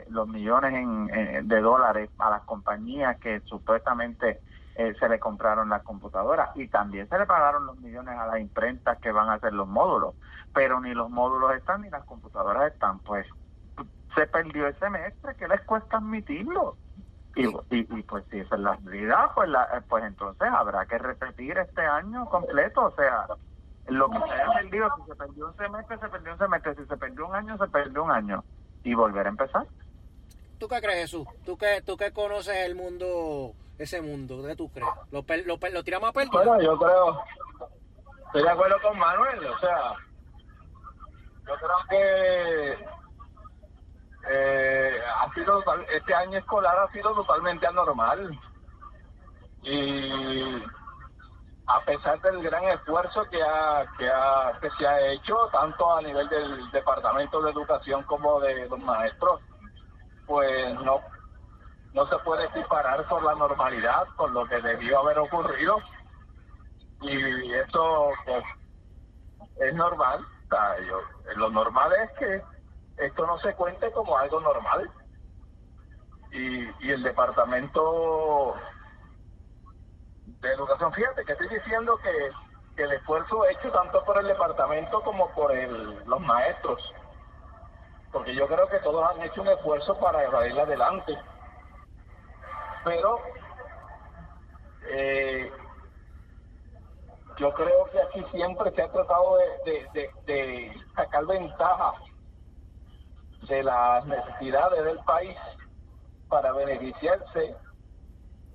[0.10, 4.40] los millones en, de dólares a las compañías que supuestamente
[4.76, 8.40] eh, se le compraron las computadoras y también se le pagaron los millones a las
[8.40, 10.16] imprentas que van a hacer los módulos,
[10.54, 13.26] pero ni los módulos están ni las computadoras están, pues
[14.16, 16.78] se perdió el semestre, ¿qué les cuesta admitirlo?
[17.36, 21.58] Y, y, pues si esa es la realidad, pues, la, pues entonces habrá que repetir
[21.58, 23.28] este año completo, o sea,
[23.88, 26.86] lo que se haya perdido, si se perdió un semestre, se perdió un semestre, si
[26.86, 28.44] se perdió un año, se perdió un año.
[28.84, 29.66] Y volver a empezar.
[30.60, 31.28] ¿Tú qué crees, Jesús?
[31.46, 34.88] ¿Tú que, tú que conoces el mundo, ese mundo, ¿qué tú crees?
[35.12, 36.32] ¿Lo, lo, tiramos a perder?
[36.32, 37.24] Bueno, yo creo,
[38.28, 39.94] estoy de acuerdo con Manuel, o sea,
[41.48, 42.86] yo creo que
[44.28, 45.64] eh, ha sido
[45.94, 48.40] este año escolar ha sido totalmente anormal.
[49.62, 50.64] Y
[51.68, 56.02] a pesar del gran esfuerzo que, ha, que, ha, que se ha hecho, tanto a
[56.02, 59.42] nivel del Departamento de Educación como de los maestros,
[60.28, 61.02] pues no,
[61.96, 65.78] no se puede equiparar por la normalidad, con lo que debió haber ocurrido.
[67.02, 68.44] Y eso pues,
[69.62, 70.20] es normal.
[71.38, 72.44] lo normal es que
[72.98, 74.92] esto no se cuente como algo normal.
[76.32, 78.56] Y, y el departamento
[80.26, 80.92] de educación.
[80.92, 82.32] Fíjate que estoy diciendo que,
[82.84, 86.94] el esfuerzo hecho tanto por el departamento como por el, los maestros,
[88.12, 91.18] porque yo creo que todos han hecho un esfuerzo para ir adelante.
[92.86, 93.20] Pero
[94.92, 95.52] eh,
[97.38, 101.94] yo creo que aquí siempre se ha tratado de, sacar ventaja
[103.50, 105.36] de las necesidades del país
[106.30, 107.56] para beneficiarse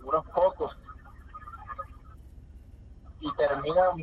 [0.05, 0.77] unos pocos.
[3.21, 3.97] Y terminan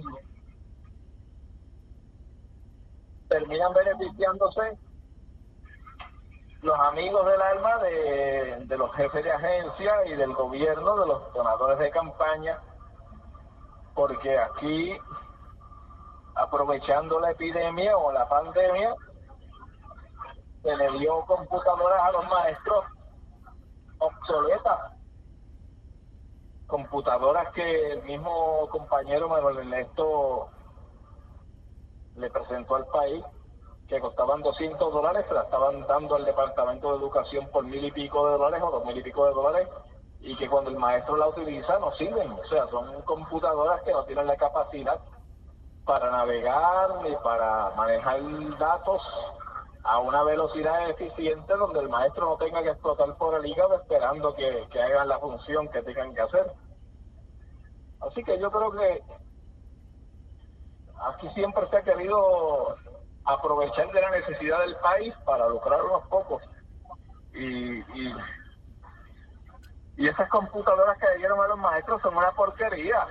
[3.30, 4.78] terminan beneficiándose
[6.68, 11.80] los amigos del alma de, los jefes de agencia y del gobierno, de los donadores
[11.80, 12.60] de campaña,
[13.96, 14.94] porque aquí,
[16.36, 18.94] aprovechando la epidemia o la pandemia,
[20.62, 22.84] se le dio computadoras a los maestros
[24.00, 24.80] obsoletas.
[26.68, 30.50] Computadoras que el mismo compañero Manuel Ernesto
[32.18, 33.24] le presentó al país,
[33.88, 37.92] que costaban 200 dólares, se la estaban dando al Departamento de Educación por mil y
[37.92, 39.68] pico de dólares o dos mil y pico de dólares,
[40.20, 42.32] y que cuando el maestro la utiliza no sirven.
[42.32, 45.00] O sea, son computadoras que no tienen la capacidad
[45.86, 48.20] para navegar ni para manejar
[48.58, 49.02] datos
[49.84, 54.36] a una velocidad eficiente donde el maestro no tenga que explotar por el hígado esperando
[54.36, 56.52] que, que hagan la función que tengan que hacer.
[58.02, 59.02] Así que yo creo que
[61.10, 62.76] aquí siempre se ha querido
[63.28, 66.42] aprovechar de la necesidad del país para lucrar unos pocos.
[67.34, 68.16] Y, y,
[69.98, 73.06] y esas computadoras que dieron a los maestros son una porquería.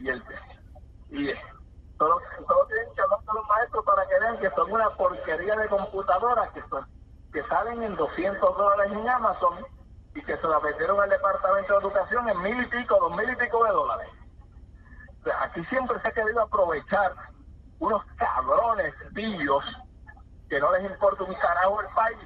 [0.00, 0.22] Y el,
[1.10, 1.32] y
[1.98, 2.20] solo,
[2.68, 6.50] tienen que hablar con los maestros para que vean que son una porquería de computadoras
[6.50, 6.86] que son
[7.32, 9.66] que salen en 200 dólares en Amazon
[10.14, 13.28] y que se la vendieron al Departamento de Educación en mil y pico, dos mil
[13.28, 14.08] y pico de dólares.
[15.40, 17.14] aquí siempre se ha querido aprovechar
[17.78, 19.64] unos cabrones pillos
[20.48, 22.18] que no les importa un carajo el país.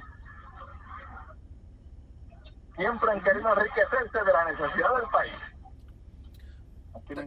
[2.75, 5.33] Siempre han querido enriquecerse de la necesidad del país.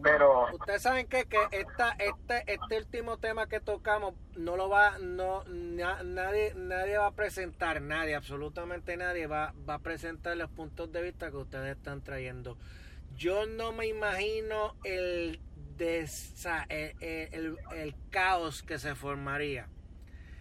[0.03, 4.97] Pero ustedes saben que que esta, este este último tema que tocamos no lo va
[4.99, 10.91] no nadie nadie va a presentar nadie absolutamente nadie va va a presentar los puntos
[10.91, 12.57] de vista que ustedes están trayendo.
[13.15, 15.39] Yo no me imagino el
[15.79, 19.67] el, el caos que se formaría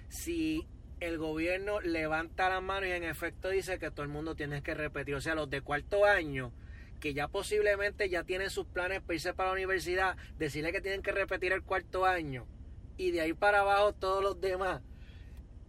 [0.08, 0.66] si
[1.00, 4.74] el gobierno levanta la mano y en efecto dice que todo el mundo tiene que
[4.74, 6.52] repetir, o sea, los de cuarto año
[7.00, 11.02] que ya posiblemente ya tienen sus planes para irse para la universidad, decirle que tienen
[11.02, 12.46] que repetir el cuarto año
[12.96, 14.80] y de ahí para abajo todos los demás.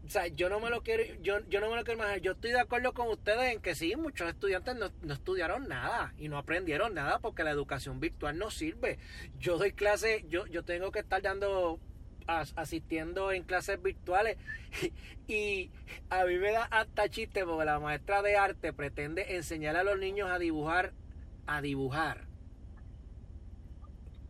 [0.05, 2.21] O sea, yo no me lo quiero, yo, yo no me lo quiero imaginar.
[2.21, 6.13] Yo estoy de acuerdo con ustedes en que sí, muchos estudiantes no, no estudiaron nada
[6.17, 8.99] y no aprendieron nada porque la educación virtual no sirve.
[9.39, 11.79] Yo doy clase, yo, yo tengo que estar dando
[12.27, 14.37] asistiendo en clases virtuales
[15.27, 15.69] y
[16.09, 19.99] a mí me da hasta chiste porque la maestra de arte pretende enseñar a los
[19.99, 20.93] niños a dibujar
[21.45, 22.25] a dibujar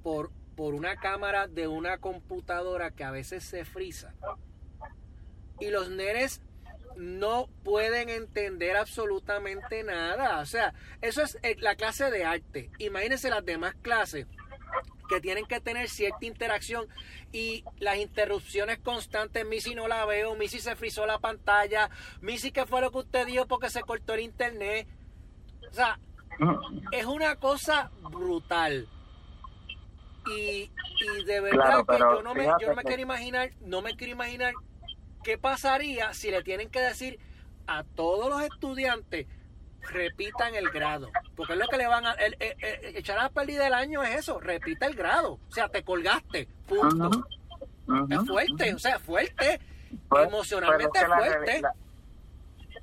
[0.04, 4.14] por, por una cámara de una computadora que a veces se frisa.
[5.60, 6.41] Y los nenes
[6.97, 10.39] no pueden entender absolutamente nada.
[10.39, 12.70] O sea, eso es eh, la clase de arte.
[12.80, 14.28] Imagínense las demás clases
[15.08, 16.88] que tienen que tener cierta interacción
[17.32, 21.89] y las interrupciones constantes, Missy no la veo, Missy se frizó la pantalla,
[22.22, 24.88] Missy qué fue lo que usted dijo porque se cortó el internet.
[25.70, 25.99] O sea,
[26.91, 28.88] es una cosa brutal.
[30.28, 33.95] Y, y de verdad que yo no me, yo no me quiero imaginar, no me
[33.95, 34.53] quiero imaginar
[35.26, 37.20] qué pasaría si le tienen que decir
[37.66, 39.26] a todos los estudiantes
[39.82, 41.10] repitan el grado.
[41.36, 42.16] Porque es lo que le van a
[42.94, 45.40] echar a pérdida del año es eso, repita el grado.
[45.50, 47.10] O sea, te colgaste, punto.
[48.10, 49.60] Es fuerte, o sea, fuerte.
[50.08, 51.62] Pues, emocionalmente fuerte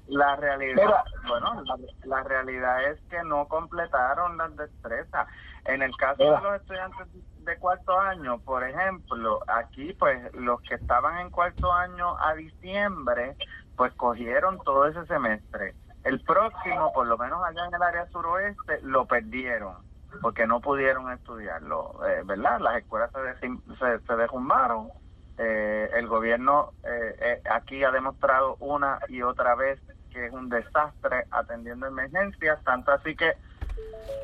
[0.09, 1.63] la realidad, bueno,
[2.05, 5.27] la, realidad es que no completaron las destrezas.
[5.65, 7.07] En el caso de los estudiantes
[7.45, 13.37] de cuarto año, por ejemplo, aquí pues los que estaban en cuarto año a diciembre,
[13.77, 15.75] pues cogieron todo ese semestre.
[16.05, 19.75] El próximo, por lo menos allá en el área suroeste, lo perdieron
[20.21, 22.61] porque no pudieron estudiarlo, eh, ¿verdad?
[22.61, 24.91] Las escuelas se, se, se derrumbaron.
[25.39, 29.81] Eh, el gobierno eh, aquí ha demostrado una y otra vez
[30.11, 33.33] que es un desastre atendiendo emergencias, tanto así que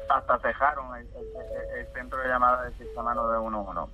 [0.09, 1.07] hasta cejaron el,
[1.93, 3.93] centro de llamada del sistema 911.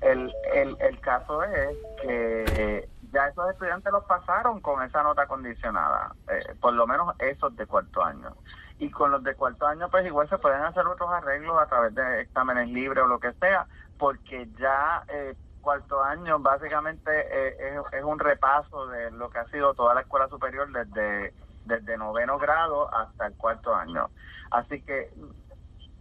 [0.00, 6.14] El, el, el caso es que ya esos estudiantes los pasaron con esa nota condicionada,
[6.28, 8.34] eh, por lo menos esos de cuarto año.
[8.78, 11.94] Y con los de cuarto año, pues igual se pueden hacer otros arreglos a través
[11.94, 13.66] de exámenes libres o lo que sea,
[13.98, 19.74] porque ya eh, cuarto año básicamente eh, es, un repaso de lo que ha sido
[19.74, 21.32] toda la escuela superior desde,
[21.64, 24.10] desde noveno grado hasta el cuarto año.
[24.50, 25.12] Así que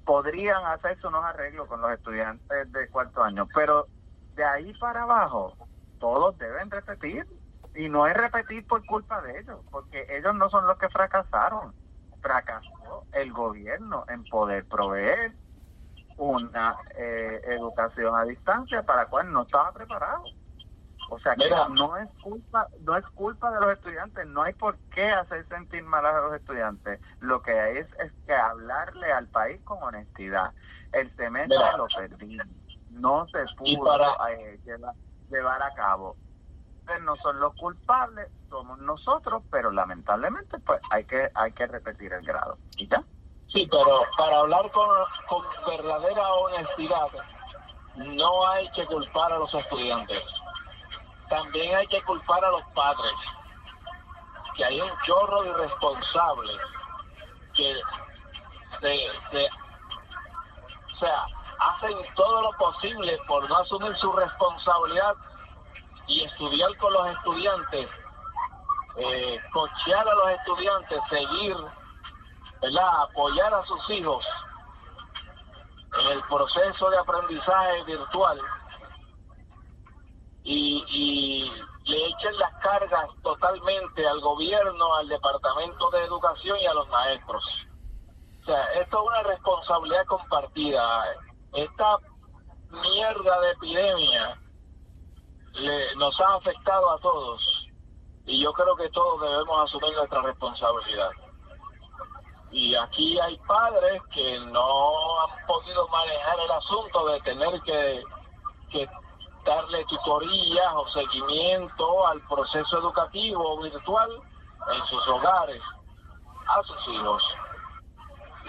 [0.05, 3.88] podrían hacerse unos arreglos con los estudiantes de cuarto año, pero
[4.36, 5.55] de ahí para abajo
[5.99, 7.28] todos deben repetir
[7.76, 11.74] y no es repetir por culpa de ellos, porque ellos no son los que fracasaron,
[12.22, 15.34] fracasó el gobierno en poder proveer
[16.18, 20.24] una eh, educación a distancia para la cual no estaba preparado.
[21.14, 24.78] O sea, que no es culpa no es culpa de los estudiantes, no hay por
[24.95, 27.01] qué hacer sentir mal a los estudiantes.
[27.20, 30.53] Lo que hay es, es que hablarle al país con honestidad.
[30.93, 32.38] El semestre lo perdí,
[32.91, 33.93] no se pudo
[34.30, 34.57] eh,
[35.30, 36.16] llevar, a cabo.
[37.01, 42.26] no son los culpables, somos nosotros, pero lamentablemente pues hay que hay que repetir el
[42.26, 42.57] grado.
[42.78, 43.03] ¿Y ya?
[43.49, 44.88] Sí, pero para hablar con,
[45.28, 47.07] con verdadera honestidad,
[47.97, 50.24] no hay que culpar a los estudiantes.
[51.32, 53.14] También hay que culpar a los padres,
[54.58, 56.58] que hay un chorro de irresponsables
[57.56, 57.82] que
[58.82, 59.48] se,
[60.94, 61.26] o sea,
[61.58, 65.16] hacen todo lo posible por no asumir su responsabilidad
[66.08, 67.90] y estudiar con los estudiantes,
[68.98, 71.56] eh, cochear a los estudiantes, seguir,
[72.62, 73.04] ¿verdad?
[73.04, 74.28] apoyar a sus hijos
[75.98, 78.38] en el proceso de aprendizaje virtual
[80.44, 81.52] y, y
[81.86, 87.44] le echen las cargas totalmente al gobierno, al Departamento de Educación y a los maestros.
[88.42, 91.06] O sea, esto es una responsabilidad compartida.
[91.54, 91.98] Esta
[92.70, 94.39] mierda de epidemia
[95.54, 97.42] le, nos ha afectado a todos
[98.26, 101.12] y yo creo que todos debemos asumir nuestra responsabilidad.
[102.52, 108.04] Y aquí hay padres que no han podido manejar el asunto de tener que,
[108.72, 108.89] que
[109.46, 114.10] darle tutorías o seguimiento al proceso educativo virtual
[114.74, 115.62] en sus hogares
[116.48, 117.24] a sus hijos.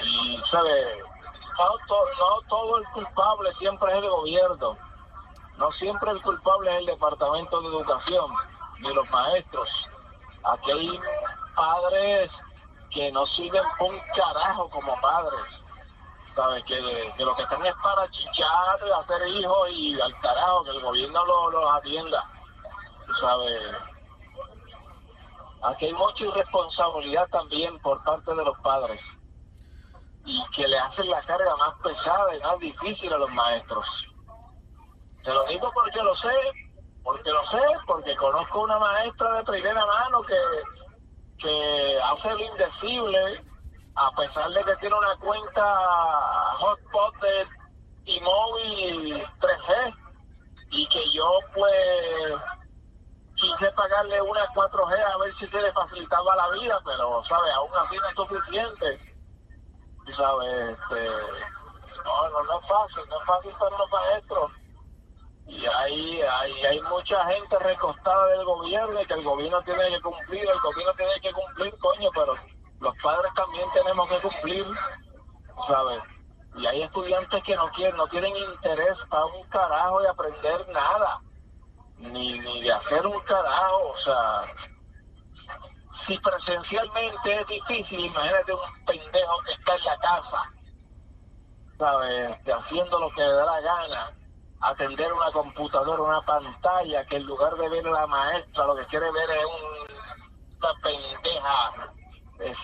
[0.03, 1.03] Y, ¿sabe?
[1.59, 4.77] No, todo el culpable siempre es el gobierno,
[5.59, 8.35] no siempre el culpable es el Departamento de Educación
[8.81, 9.69] ni los maestros.
[10.45, 11.01] Aquí hay
[11.55, 12.31] padres
[12.91, 15.62] que no sirven un carajo como padres.
[16.35, 16.65] ¿Sabes?
[16.65, 20.81] Que, que, lo que están es para chichar, hacer hijos y al carajo, que el
[20.81, 22.25] gobierno los lo atienda.
[23.21, 23.77] ¿Sabes?
[25.63, 29.01] Aquí hay mucha irresponsabilidad también por parte de los padres
[30.25, 33.87] y que le hacen la carga más pesada y más difícil a los maestros.
[35.23, 36.35] Te lo digo porque lo sé,
[37.03, 40.37] porque lo sé, porque conozco una maestra de primera mano que,
[41.39, 43.45] que hace lo indecible,
[43.95, 45.65] a pesar de que tiene una cuenta
[46.59, 47.47] hotspot de
[48.05, 49.97] T-Mobile 3G,
[50.71, 52.33] y que yo pues
[53.35, 57.53] quise pagarle una 4G a ver si se le facilitaba la vida, pero, ¿sabes?
[57.55, 59.13] Aún así no es suficiente
[60.17, 61.11] sabes, este,
[62.05, 64.53] no, no, no es fácil, no es fácil para los maestros.
[65.47, 70.01] Y hay, hay, hay mucha gente recostada del gobierno y que el gobierno tiene que
[70.01, 72.35] cumplir, el gobierno tiene que cumplir, coño, pero
[72.83, 74.67] los padres también tenemos que cumplir,
[75.69, 76.03] ¿sabes?
[76.57, 81.21] Y hay estudiantes que no quieren, no tienen interés para un carajo de aprender nada,
[81.99, 84.45] ni, ni de hacer un carajo, o sea,
[86.07, 90.53] si presencialmente es difícil, imagínate un pendejo que está en la casa,
[91.79, 92.31] ¿sabes?
[92.33, 94.11] Este, haciendo lo que le da la gana,
[94.61, 98.87] atender una computadora, una pantalla, que en lugar de ver a la maestra, lo que
[98.87, 99.45] quiere ver es
[100.59, 102.02] una pendeja de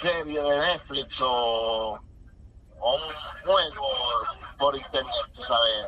[0.00, 1.98] serie de Netflix o,
[2.80, 3.00] un
[3.44, 3.88] juego
[4.58, 5.12] por internet,
[5.46, 5.86] ¿sabes?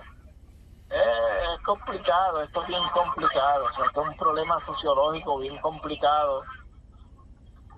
[0.91, 6.43] es complicado, esto es bien complicado, o sea, esto es un problema sociológico bien complicado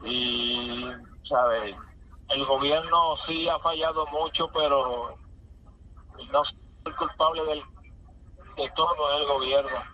[0.03, 0.87] y,
[1.29, 1.77] ¿sabes?
[2.29, 5.15] El gobierno sí ha fallado mucho, pero
[6.31, 7.63] no soy el culpable del,
[8.57, 9.85] de todo el gobierno.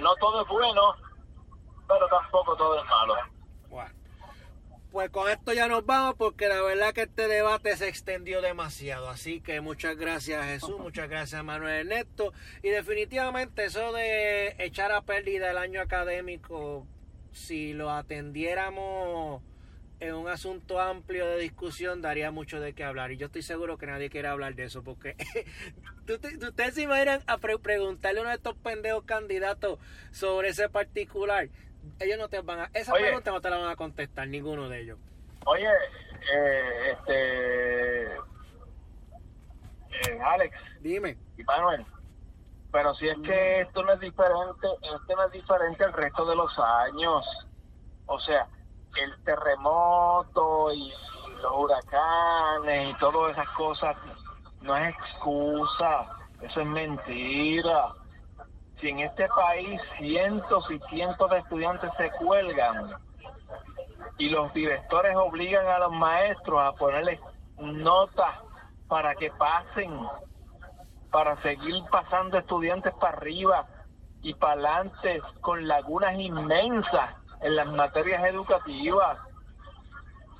[0.00, 0.94] no todo es bueno,
[1.88, 3.14] pero tampoco todo es malo.
[4.92, 9.08] Pues con esto ya nos vamos porque la verdad que este debate se extendió demasiado.
[9.08, 12.34] Así que muchas gracias Jesús, muchas gracias Manuel Ernesto.
[12.62, 16.86] Y definitivamente eso de echar a pérdida el año académico
[17.32, 19.42] si lo atendiéramos
[20.00, 23.12] en un asunto amplio de discusión, daría mucho de qué hablar.
[23.12, 25.16] Y yo estoy seguro que nadie quiere hablar de eso, porque
[26.46, 29.78] ustedes se imaginan a preguntarle a uno de estos pendejos candidatos
[30.10, 31.48] sobre ese particular.
[31.98, 32.70] Ellos no te van a.
[32.74, 34.98] Esa pregunta no te la van a contestar, ninguno de ellos.
[35.44, 35.68] Oye,
[36.32, 38.14] eh, este.
[40.10, 40.56] Eh, Alex.
[40.80, 41.16] Dime.
[41.36, 41.84] Y Manuel
[42.72, 46.34] pero si es que esto no es diferente, esto no es diferente al resto de
[46.34, 47.26] los años.
[48.06, 48.48] O sea,
[48.96, 50.90] el terremoto y
[51.42, 53.96] los huracanes y todas esas cosas
[54.62, 56.08] no es excusa,
[56.40, 57.92] eso es mentira.
[58.82, 62.92] Si en este país cientos y cientos de estudiantes se cuelgan
[64.18, 67.20] y los directores obligan a los maestros a ponerles
[67.58, 68.34] notas
[68.88, 69.96] para que pasen
[71.12, 73.68] para seguir pasando estudiantes para arriba
[74.20, 79.16] y para adelante con lagunas inmensas en las materias educativas.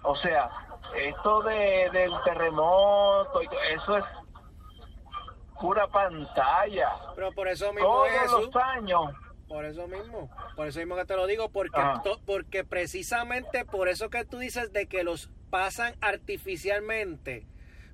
[0.03, 0.51] O sea,
[0.97, 3.41] esto de, del terremoto,
[3.71, 4.05] eso es
[5.63, 6.89] pura pantalla.
[7.15, 9.13] Pero por eso mismo Todos los años.
[9.49, 11.79] Por eso mismo, por eso mismo que te lo digo, porque,
[12.25, 17.47] porque precisamente por eso que tú dices de que los pasan artificialmente,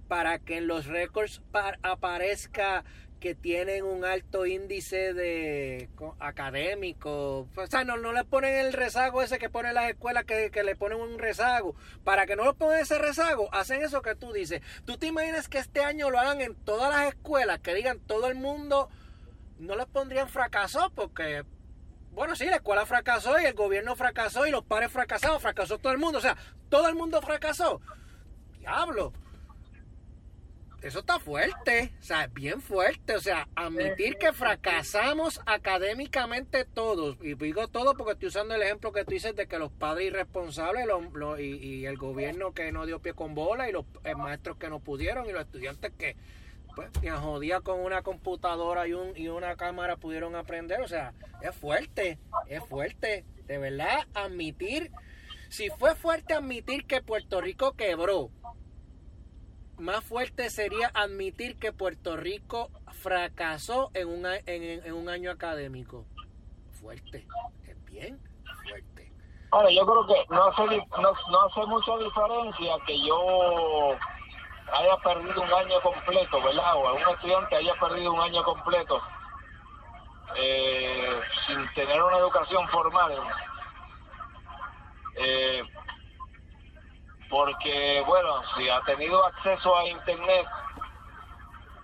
[0.07, 1.43] para que en los récords
[1.83, 2.85] aparezca
[3.21, 7.49] que tienen un alto índice de co- académico.
[7.57, 10.63] O sea, no, no le ponen el rezago ese que ponen las escuelas que, que
[10.63, 11.75] le ponen un rezago.
[12.05, 14.63] Para que no le pongan ese rezago, hacen eso que tú dices.
[14.85, 17.59] ¿Tú te imaginas que este año lo hagan en todas las escuelas?
[17.61, 18.89] Que digan todo el mundo,
[19.59, 21.45] no les pondrían fracaso porque...
[22.13, 25.93] Bueno, sí, la escuela fracasó y el gobierno fracasó y los padres fracasaron, fracasó todo
[25.93, 26.19] el mundo.
[26.19, 26.37] O sea,
[26.69, 27.81] todo el mundo fracasó.
[28.59, 29.13] Diablo.
[30.89, 37.35] Eso está fuerte, o sea, bien fuerte, o sea, admitir que fracasamos académicamente todos, y
[37.35, 40.87] digo todo porque estoy usando el ejemplo que tú dices de que los padres irresponsables
[40.87, 44.15] los- los- y, y el gobierno que no dio pie con bola y los eh,
[44.15, 46.17] maestros que no pudieron y los estudiantes que
[46.75, 51.13] pues a jodía con una computadora y, un, y una cámara pudieron aprender, o sea,
[51.43, 54.91] es fuerte, es fuerte, de verdad, admitir,
[55.51, 58.31] si fue fuerte admitir que Puerto Rico quebró,
[59.79, 66.05] más fuerte sería admitir que Puerto Rico fracasó en un, en, en- un año académico.
[66.81, 67.27] Fuerte,
[67.67, 68.21] es bien
[68.63, 69.13] fuerte.
[69.51, 73.97] Ahora, yo creo que no hace, no, no hace mucha diferencia que yo
[74.73, 76.75] haya perdido un año completo, ¿verdad?
[76.77, 79.01] O algún estudiante haya perdido un año completo
[80.37, 83.15] eh, sin tener una educación formal.
[85.17, 85.63] Eh,
[87.31, 90.47] porque, bueno, si ha tenido acceso a Internet,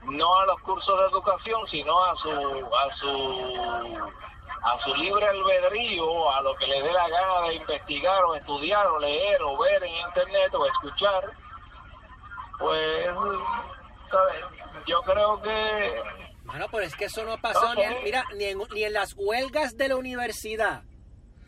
[0.05, 4.15] no a los cursos de educación, sino a su, a su
[4.65, 8.87] a su libre albedrío, a lo que le dé la gana de investigar o estudiar
[8.87, 11.31] o leer o ver en internet o escuchar,
[12.59, 13.07] pues
[14.11, 14.45] ¿sabes?
[14.87, 16.03] yo creo que
[16.45, 18.95] Bueno, pero es que eso no ha pasado ni en, mira, ni en, ni en
[18.95, 20.85] las huelgas de la universidad.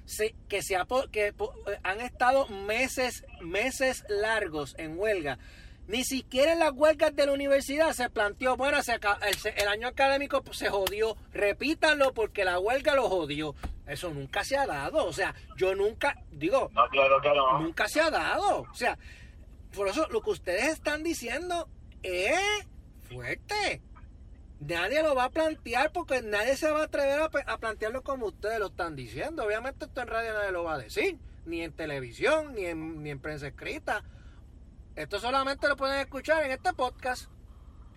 [0.07, 1.35] Se- que se ha que eh,
[1.83, 5.39] han estado meses, meses largos en huelga.
[5.89, 9.01] Ni siquiera en las huelgas de la universidad se planteó, bueno, se el,
[9.57, 13.55] el año académico pues, se jodió, repítanlo porque la huelga lo jodió.
[13.87, 15.05] Eso nunca se ha dado.
[15.07, 17.61] O sea, yo nunca, digo, no claro que no.
[17.61, 18.63] nunca se ha dado.
[18.63, 18.99] O sea,
[19.75, 21.69] por eso lo que ustedes están diciendo
[22.03, 22.41] es
[23.09, 23.81] fuerte.
[24.61, 28.59] Nadie lo va a plantear porque nadie se va a atrever a, plantearlo como ustedes
[28.59, 29.45] lo están diciendo.
[29.45, 33.11] Obviamente esto en radio nadie lo va a decir, ni en televisión, ni en, ni
[33.11, 34.03] en prensa escrita.
[34.95, 37.31] Esto solamente lo pueden escuchar en este podcast.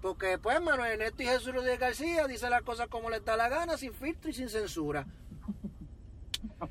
[0.02, 3.50] Porque después Manuel Ernesto y Jesús Rodríguez García dicen las cosas como les da la
[3.50, 5.06] gana, sin filtro y sin censura.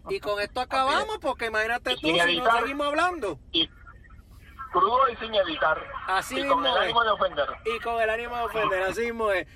[0.09, 3.39] Y con esto acabamos porque imagínate tú si no seguimos hablando.
[3.53, 3.68] Y
[4.72, 5.82] crudo y sin editar.
[6.07, 6.89] Así y con mismo el es.
[6.89, 7.49] ánimo de ofender.
[7.64, 9.47] y con el ánimo de ofender, así mismo es.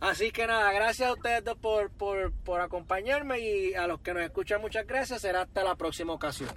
[0.00, 4.12] Así que nada, gracias a ustedes dos por, por, por acompañarme y a los que
[4.12, 5.22] nos escuchan muchas gracias.
[5.22, 6.50] Será hasta la próxima ocasión.